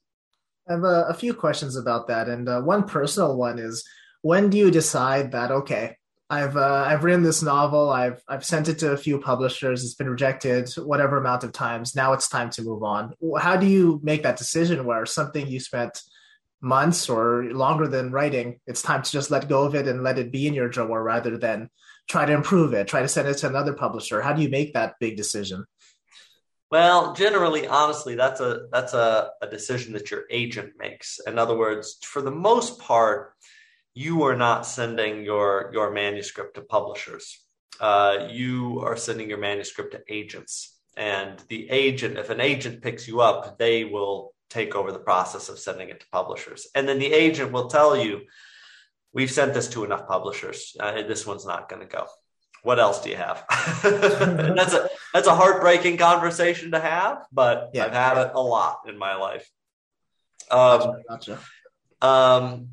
[0.67, 3.83] I have a, a few questions about that, and uh, one personal one is:
[4.21, 5.97] When do you decide that okay,
[6.29, 9.95] I've uh, I've written this novel, I've I've sent it to a few publishers, it's
[9.95, 11.95] been rejected whatever amount of times.
[11.95, 13.13] Now it's time to move on.
[13.39, 16.01] How do you make that decision where something you spent
[16.63, 20.17] months or longer than writing, it's time to just let go of it and let
[20.17, 21.69] it be in your drawer rather than
[22.07, 24.21] try to improve it, try to send it to another publisher?
[24.21, 25.65] How do you make that big decision?
[26.73, 31.19] Well, generally, honestly, that's a that's a, a decision that your agent makes.
[31.27, 33.35] In other words, for the most part,
[33.93, 37.39] you are not sending your your manuscript to publishers.
[37.79, 43.07] Uh, you are sending your manuscript to agents, and the agent, if an agent picks
[43.07, 46.97] you up, they will take over the process of sending it to publishers, and then
[46.97, 48.21] the agent will tell you,
[49.13, 50.75] "We've sent this to enough publishers.
[50.79, 52.07] Uh, this one's not going to go."
[52.63, 53.45] what else do you have?
[53.83, 57.85] that's a that's a heartbreaking conversation to have, but yeah.
[57.85, 59.47] I've had it a lot in my life.
[60.49, 61.39] Um, gotcha.
[62.01, 62.69] Um,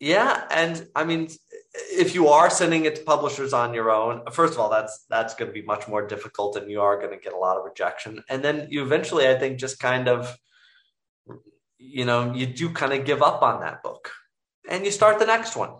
[0.00, 1.28] yeah, and I mean,
[1.74, 5.34] if you are sending it to publishers on your own, first of all, that's that's
[5.34, 7.64] going to be much more difficult, and you are going to get a lot of
[7.64, 8.22] rejection.
[8.28, 10.36] And then you eventually, I think, just kind of,
[11.78, 14.10] you know, you do kind of give up on that book,
[14.68, 15.70] and you start the next one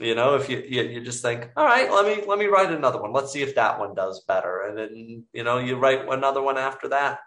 [0.00, 2.72] you know if you, you, you just think all right let me let me write
[2.72, 6.08] another one let's see if that one does better and then you know you write
[6.08, 7.20] another one after that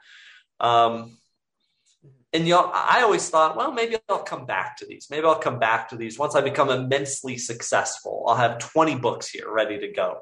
[0.59, 1.17] um
[2.33, 5.39] and you know i always thought well maybe i'll come back to these maybe i'll
[5.39, 9.79] come back to these once i become immensely successful i'll have 20 books here ready
[9.79, 10.21] to go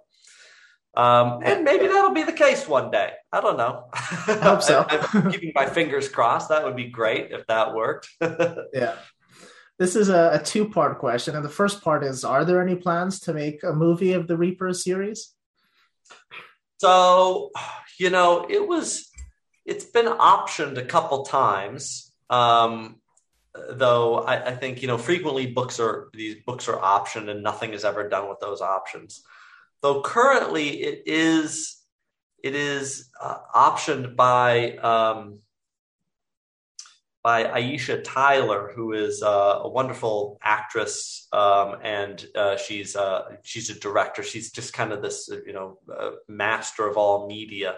[0.96, 3.12] um, and maybe that'll be the case one day.
[3.32, 3.90] I don't know.
[3.94, 4.86] I hope so.
[4.90, 6.50] I, am keeping my fingers crossed.
[6.50, 8.08] That would be great if that worked.
[8.22, 8.96] yeah.
[9.78, 11.36] This is a, a two part question.
[11.36, 14.38] And the first part is Are there any plans to make a movie of the
[14.38, 15.34] Reaper series?
[16.78, 17.52] So,
[18.00, 19.10] you know, it was,
[19.66, 22.12] it's been optioned a couple times.
[22.30, 23.02] Um,
[23.70, 27.74] though I, I, think you know frequently books are these books are optioned and nothing
[27.74, 29.24] is ever done with those options
[29.82, 31.82] though currently it is
[32.44, 35.40] it is uh, optioned by um,
[37.26, 43.72] by Aisha Tyler, who is uh, a wonderful actress, um, and uh, she's uh, she's
[43.72, 44.22] a director.
[44.22, 47.78] She's just kind of this, you know, uh, master of all media,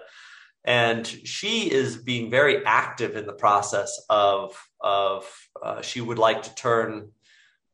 [0.66, 5.24] and she is being very active in the process of of
[5.64, 7.12] uh, she would like to turn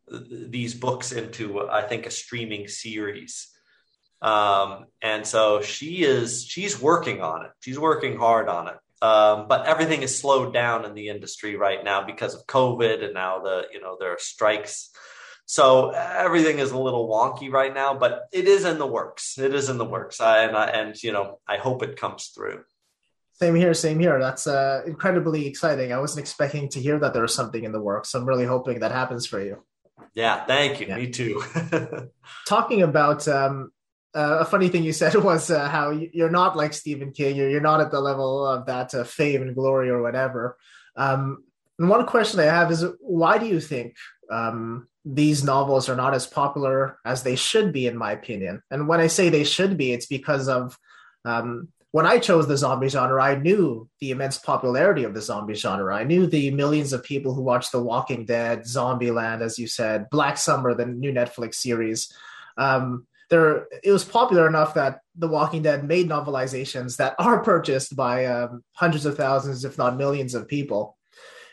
[0.08, 3.48] these books into, I think, a streaming series.
[4.22, 7.52] Um, and so she is she's working on it.
[7.62, 8.78] She's working hard on it.
[9.04, 13.14] Um, but everything is slowed down in the industry right now because of COVID and
[13.14, 14.92] now the you know there are strikes.
[15.46, 19.38] So everything is a little wonky right now, but it is in the works.
[19.38, 22.32] It is in the works, I, and I, and you know I hope it comes
[22.34, 22.64] through.
[23.34, 24.20] Same here, same here.
[24.20, 25.92] That's uh, incredibly exciting.
[25.92, 28.14] I wasn't expecting to hear that there was something in the works.
[28.14, 29.62] I'm really hoping that happens for you.
[30.14, 30.88] Yeah, thank you.
[30.88, 30.96] Yeah.
[30.96, 31.44] Me too.
[32.48, 33.74] Talking about um,
[34.16, 37.36] uh, a funny thing you said was uh, how you're not like Stephen King.
[37.36, 40.58] You're, you're not at the level of that uh, fame and glory or whatever.
[40.96, 41.44] Um,
[41.80, 43.96] and one question I have is why do you think
[44.32, 48.62] um, these novels are not as popular as they should be, in my opinion?
[48.70, 50.78] And when I say they should be, it's because of
[51.26, 55.54] um, when I chose the zombie genre, I knew the immense popularity of the zombie
[55.54, 55.96] genre.
[55.96, 60.10] I knew the millions of people who watched The Walking Dead, Zombieland, as you said,
[60.10, 62.12] Black Summer, the new Netflix series.
[62.58, 67.96] Um, there it was popular enough that The Walking Dead made novelizations that are purchased
[67.96, 70.98] by um, hundreds of thousands, if not millions, of people.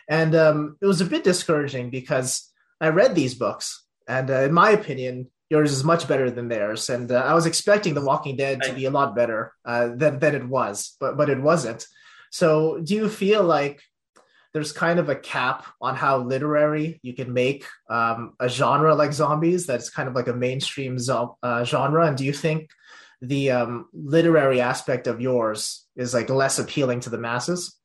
[0.08, 2.50] And um, it was a bit discouraging because
[2.80, 6.88] I read these books, and uh, in my opinion, yours is much better than theirs.
[6.88, 10.18] And uh, I was expecting The Walking Dead to be a lot better uh, than
[10.18, 11.86] than it was, but but it wasn't.
[12.30, 13.82] So, do you feel like
[14.52, 19.12] there's kind of a cap on how literary you can make um, a genre like
[19.12, 22.70] zombies that's kind of like a mainstream zo- uh, genre and do you think
[23.22, 27.78] the um, literary aspect of yours is like less appealing to the masses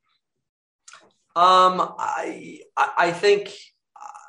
[1.36, 3.52] um i i think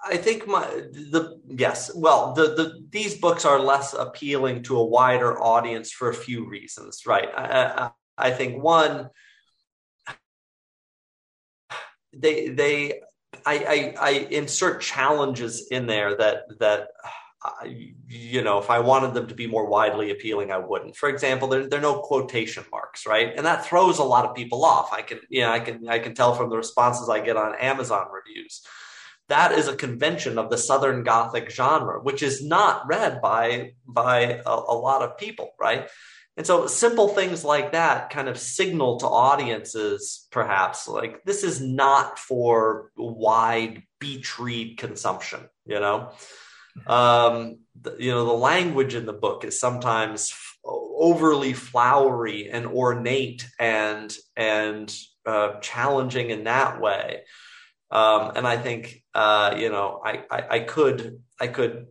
[0.09, 4.85] I think my the yes, well, the the these books are less appealing to a
[4.85, 7.29] wider audience for a few reasons, right?
[7.37, 9.11] I, I, I think one,
[12.19, 13.01] they they
[13.45, 16.89] I, I, I insert challenges in there that that
[17.45, 17.69] uh,
[18.09, 20.97] you know if I wanted them to be more widely appealing, I wouldn't.
[20.97, 24.35] For example, there, there are no quotation marks, right, and that throws a lot of
[24.35, 24.93] people off.
[24.93, 27.55] I can you know I can I can tell from the responses I get on
[27.57, 28.63] Amazon reviews.
[29.29, 34.41] That is a convention of the Southern Gothic genre, which is not read by by
[34.47, 35.89] a, a lot of people, right?
[36.37, 41.63] And so simple things like that kind of signal to audiences, perhaps, like this is
[41.63, 46.13] not for wide beach read consumption, you know?
[46.87, 53.49] Um, the, you know, the language in the book is sometimes overly flowery and ornate
[53.59, 57.23] and, and uh, challenging in that way.
[57.91, 61.87] Um, and I think, uh, you know, I, I, I could, I could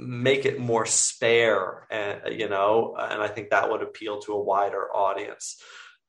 [0.00, 4.42] make it more spare and you know and i think that would appeal to a
[4.42, 5.60] wider audience.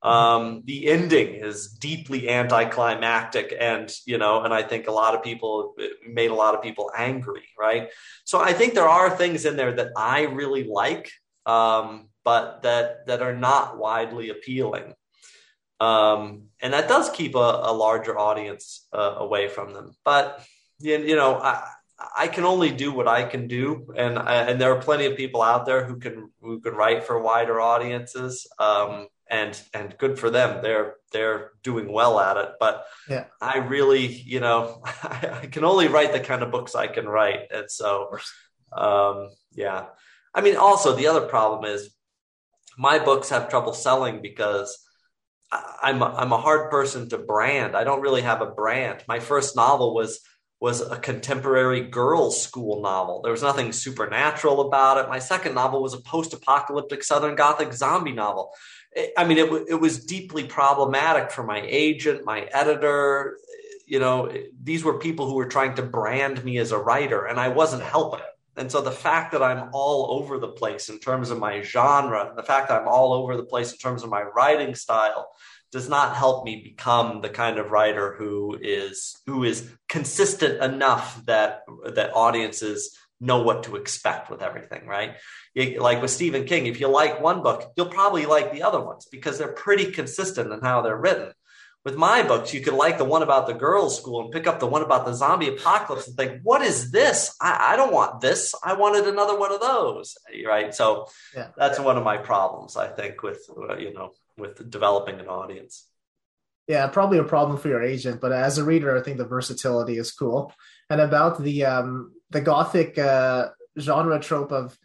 [0.04, 5.22] Um, the ending is deeply anticlimactic and you know and i think a lot of
[5.22, 5.76] people
[6.08, 7.90] made a lot of people angry right?
[8.24, 11.12] So i think there are things in there that i really like
[11.46, 14.94] um, but that that are not widely appealing.
[15.80, 19.96] Um, and that does keep a, a larger audience uh, away from them.
[20.06, 20.46] But
[20.80, 21.64] you, you know I,
[22.16, 25.42] I can only do what I can do, and and there are plenty of people
[25.42, 30.30] out there who can who can write for wider audiences, um, and and good for
[30.30, 30.62] them.
[30.62, 32.52] They're they're doing well at it.
[32.60, 33.26] But yeah.
[33.42, 37.52] I really, you know, I, can only write the kind of books I can write,
[37.52, 38.18] and so,
[38.72, 39.86] um, yeah.
[40.34, 41.94] I mean, also the other problem is
[42.78, 44.78] my books have trouble selling because.
[45.84, 47.76] I'm a, I'm a hard person to brand.
[47.76, 49.04] I don't really have a brand.
[49.06, 50.22] My first novel was
[50.62, 53.22] was a contemporary girls' school novel.
[53.24, 55.10] There was nothing supernatural about it.
[55.10, 58.54] My second novel was a post apocalyptic Southern Gothic zombie novel.
[59.18, 63.40] I mean, it, w- it was deeply problematic for my agent, my editor.
[63.88, 64.32] You know,
[64.62, 67.82] these were people who were trying to brand me as a writer, and I wasn't
[67.82, 68.22] helping.
[68.56, 72.34] And so the fact that I'm all over the place in terms of my genre,
[72.36, 75.32] the fact that I'm all over the place in terms of my writing style,
[75.72, 81.26] does not help me become the kind of writer who is who is consistent enough
[81.26, 81.62] that
[81.96, 85.16] that audiences know what to expect with everything right?
[85.56, 89.08] Like with stephen king if you like one book you'll probably like the other ones
[89.12, 91.32] because they're pretty consistent in how they're written.
[91.84, 94.60] With my books you could like the one about the girls school and pick up
[94.60, 97.36] the one about the zombie apocalypse and think what is this?
[97.42, 98.54] I, I don't want this.
[98.64, 100.16] I wanted another one of those
[100.46, 100.76] right?
[100.76, 101.48] So yeah.
[101.58, 104.12] that's one of my problems i think with uh, you know
[104.42, 105.88] with developing an audience.
[106.68, 109.98] Yeah, probably a problem for your agent, but as a reader, I think the versatility
[109.98, 110.54] is cool.
[110.90, 114.78] And about the um, the gothic uh, genre trope of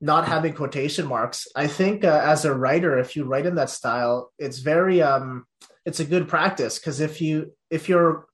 [0.00, 3.70] not having quotation marks, I think uh, as a writer, if you write in that
[3.70, 5.46] style, it's very um,
[5.84, 8.26] it's a good practice because if you if your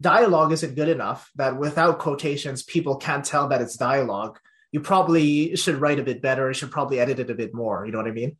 [0.00, 4.38] dialogue isn't good enough that without quotations people can't tell that it's dialogue,
[4.72, 6.48] you probably should write a bit better.
[6.48, 7.84] You should probably edit it a bit more.
[7.84, 8.36] You know what I mean?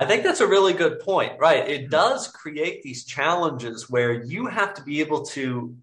[0.00, 1.68] I think that's a really good point, right?
[1.68, 1.90] It mm-hmm.
[1.90, 5.76] does create these challenges where you have to be able to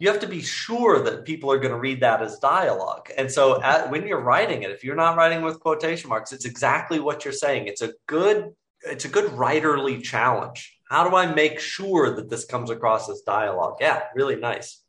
[0.00, 3.10] you have to be sure that people are going to read that as dialogue.
[3.16, 3.64] And so mm-hmm.
[3.64, 7.24] at, when you're writing it, if you're not writing with quotation marks, it's exactly what
[7.24, 7.66] you're saying.
[7.66, 10.78] It's a good it's a good writerly challenge.
[10.88, 13.78] How do I make sure that this comes across as dialogue?
[13.80, 14.80] Yeah, really nice.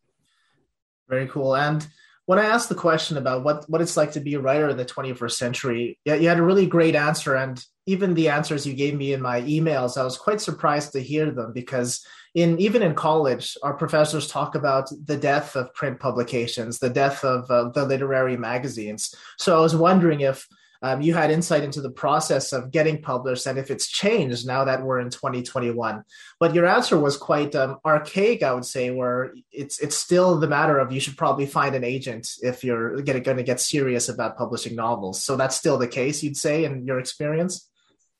[1.07, 1.55] Very cool.
[1.55, 1.87] And
[2.25, 4.77] when I asked the question about what, what it's like to be a writer in
[4.77, 7.35] the 21st century, yeah, you had a really great answer.
[7.35, 10.99] And even the answers you gave me in my emails, I was quite surprised to
[10.99, 15.99] hear them because in even in college, our professors talk about the death of print
[15.99, 19.13] publications, the death of uh, the literary magazines.
[19.37, 20.47] So I was wondering if
[20.81, 24.65] um, you had insight into the process of getting published and if it's changed now
[24.65, 26.03] that we're in 2021
[26.39, 30.47] but your answer was quite um, archaic i would say where it's it's still the
[30.47, 34.37] matter of you should probably find an agent if you're going to get serious about
[34.37, 35.23] publishing novels.
[35.23, 37.69] So that's still the case you'd say in your experience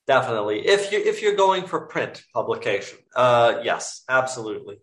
[0.06, 4.78] definitely if you if you're going for print publication uh, yes absolutely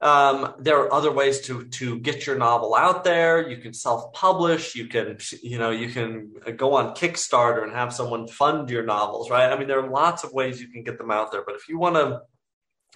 [0.00, 3.48] um, there are other ways to to get your novel out there.
[3.48, 4.76] You can self publish.
[4.76, 9.28] You can you know you can go on Kickstarter and have someone fund your novels,
[9.28, 9.50] right?
[9.50, 11.42] I mean, there are lots of ways you can get them out there.
[11.44, 12.20] But if you want to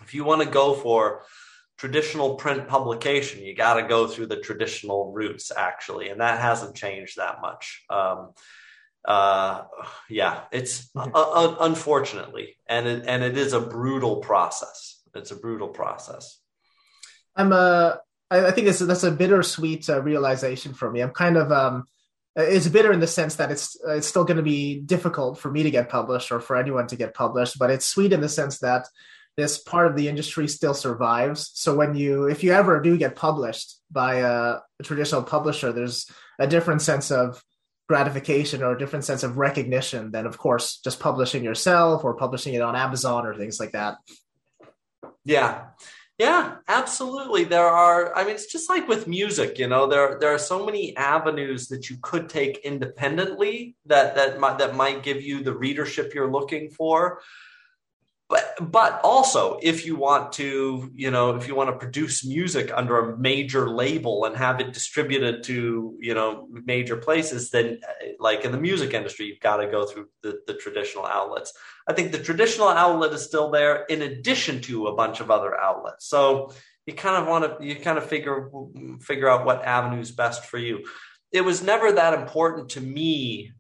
[0.03, 1.24] if you want to go for
[1.76, 6.76] traditional print publication, you got to go through the traditional routes actually, and that hasn't
[6.76, 7.83] changed that much.
[7.91, 8.30] Um,
[9.05, 9.65] uh,
[10.09, 15.01] yeah, it's uh, uh, unfortunately, and it, and it is a brutal process.
[15.15, 16.39] It's a brutal process.
[17.35, 18.01] I'm a.
[18.31, 21.01] I think it's that's a bittersweet uh, realization for me.
[21.01, 21.85] I'm kind of um,
[22.35, 25.65] it's bitter in the sense that it's it's still going to be difficult for me
[25.65, 28.61] to get published or for anyone to get published, but it's sweet in the sense
[28.61, 28.87] that
[29.37, 31.51] this part of the industry still survives.
[31.55, 36.11] So when you if you ever do get published by a, a traditional publisher, there's
[36.39, 37.43] a different sense of
[37.89, 42.55] gratification or a different sense of recognition than of course just publishing yourself or publishing
[42.55, 43.97] it on Amazon or things like that.
[45.24, 45.64] Yeah
[46.18, 47.45] Yeah, absolutely.
[47.45, 48.14] There are.
[48.14, 49.59] I mean, it's just like with music.
[49.59, 54.39] You know, there there are so many avenues that you could take independently that that
[54.39, 57.20] might, that might give you the readership you're looking for
[58.33, 62.72] but but also if you want to you know if you want to produce music
[62.74, 68.07] under a major label and have it distributed to you know major places then uh,
[68.18, 71.53] like in the music industry you've got to go through the, the traditional outlets.
[71.87, 75.55] I think the traditional outlet is still there in addition to a bunch of other
[75.59, 76.07] outlets.
[76.07, 76.53] So
[76.87, 78.49] you kind of want to you kind of figure
[79.01, 80.87] figure out what avenue is best for you.
[81.33, 83.53] It was never that important to me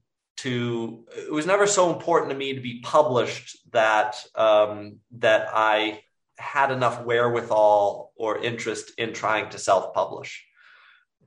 [0.42, 6.02] to it was never so important to me to be published that um, that I
[6.38, 10.44] had enough wherewithal or interest in trying to self-publish.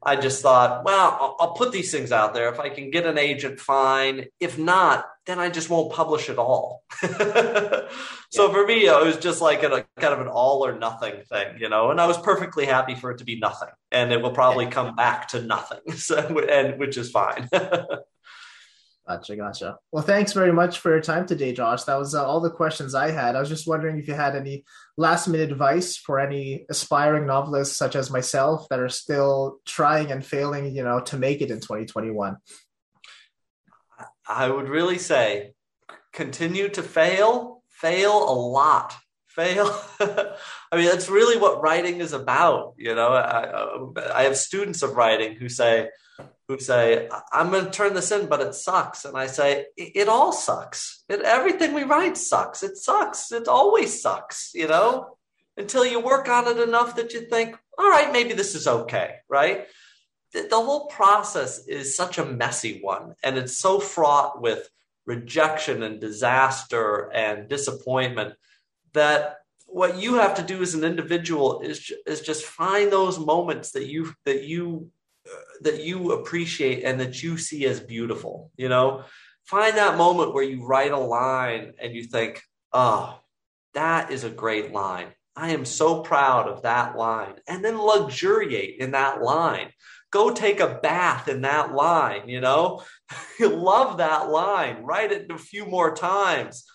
[0.03, 2.49] I just thought, well, I'll, I'll, put these things out there.
[2.49, 4.25] If I can get an agent, fine.
[4.39, 6.83] If not, then I just won't publish at all.
[7.01, 8.51] so yeah.
[8.51, 11.69] for me, it was just like a, kind of an all or nothing thing, you
[11.69, 11.89] know.
[11.89, 14.71] And I was perfectly happy for it to be nothing, and it will probably yeah.
[14.71, 17.49] come back to nothing, so, and which is fine.
[19.07, 19.77] Gotcha, gotcha.
[19.91, 21.83] Well, thanks very much for your time today, Josh.
[21.83, 23.35] That was uh, all the questions I had.
[23.35, 24.65] I was just wondering if you had any
[24.97, 30.25] last minute advice for any aspiring novelists such as myself that are still trying and
[30.25, 32.37] failing, you know, to make it in 2021.
[34.27, 35.53] I would really say
[36.11, 38.95] continue to fail, fail a lot.
[39.27, 39.67] Fail.
[39.99, 42.73] I mean, that's really what writing is about.
[42.77, 45.89] You know, I, I have students of writing who say,
[46.47, 49.05] who say, I'm going to turn this in, but it sucks.
[49.05, 51.03] And I say, it all sucks.
[51.09, 52.61] It, everything we write sucks.
[52.61, 53.31] It sucks.
[53.31, 55.17] It always sucks, you know,
[55.57, 59.15] until you work on it enough that you think, all right, maybe this is okay,
[59.27, 59.65] right?
[60.33, 63.15] The, the whole process is such a messy one.
[63.23, 64.69] And it's so fraught with
[65.07, 68.35] rejection and disaster and disappointment
[68.93, 73.71] that what you have to do as an individual is, is just find those moments
[73.71, 74.89] that you that you
[75.61, 79.03] that you appreciate and that you see as beautiful you know?
[79.45, 82.41] Find that moment where you write a line and you think
[82.73, 83.19] oh
[83.73, 85.07] that is a great line.
[85.35, 87.35] I am so proud of that line.
[87.45, 89.69] And then luxuriate in that line.
[90.09, 92.83] Go take a bath in that line you know?
[93.39, 94.83] Love that line.
[94.83, 96.65] Write it a few more times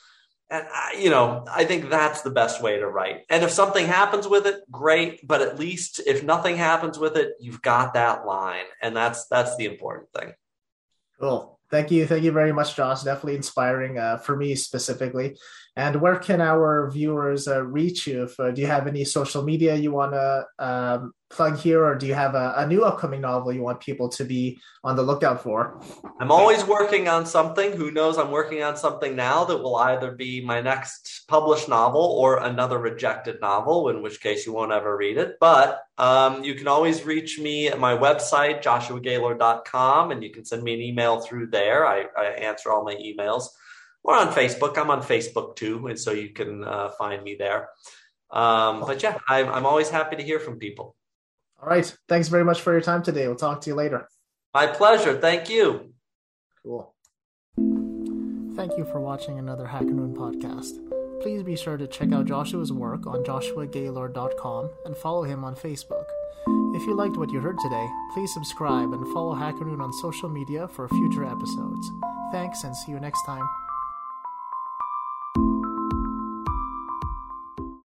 [0.50, 3.24] and I, you know i think that's the best way to write.
[3.30, 5.26] And if something happens with it great.
[5.26, 8.64] But at least if nothing happens with it you've got that line.
[8.82, 10.32] And that's that's the important thing.
[11.20, 11.58] Cool.
[11.70, 12.06] Thank you.
[12.06, 13.02] Thank you very much josh.
[13.02, 15.36] Definitely inspiring uh, for me specifically
[15.76, 19.42] and where can our viewers uh, reach you if uh, do you have any social
[19.42, 23.20] media you want to um, plug here, or do you have a, a, new upcoming
[23.20, 25.80] novel you want people to be on the lookout for?
[26.18, 27.72] I'm always working on something.
[27.72, 28.18] Who knows?
[28.18, 32.78] I'm working on something now that will either be my next published novel or another
[32.78, 35.36] rejected novel, in which case you won't ever read it.
[35.40, 40.64] But um, you can always reach me at my website, joshuagaylord.com, and you can send
[40.64, 41.86] me an email through there.
[41.86, 43.44] I, I answer all my emails.
[44.02, 44.78] Or on Facebook.
[44.78, 47.68] I'm on Facebook too, and so you can uh, find me there.
[48.30, 50.96] Um, but yeah, I'm, I'm always happy to hear from people.
[51.60, 51.94] All right.
[52.08, 53.26] Thanks very much for your time today.
[53.26, 54.08] We'll talk to you later.
[54.54, 55.18] My pleasure.
[55.18, 55.92] Thank you.
[56.62, 56.94] Cool.
[58.56, 60.86] Thank you for watching another HackerNoon podcast.
[61.22, 66.04] Please be sure to check out Joshua's work on joshuagaylord.com and follow him on Facebook.
[66.74, 70.66] If you liked what you heard today, please subscribe and follow HackerNoon on social media
[70.68, 71.90] for future episodes.
[72.32, 73.46] Thanks and see you next time.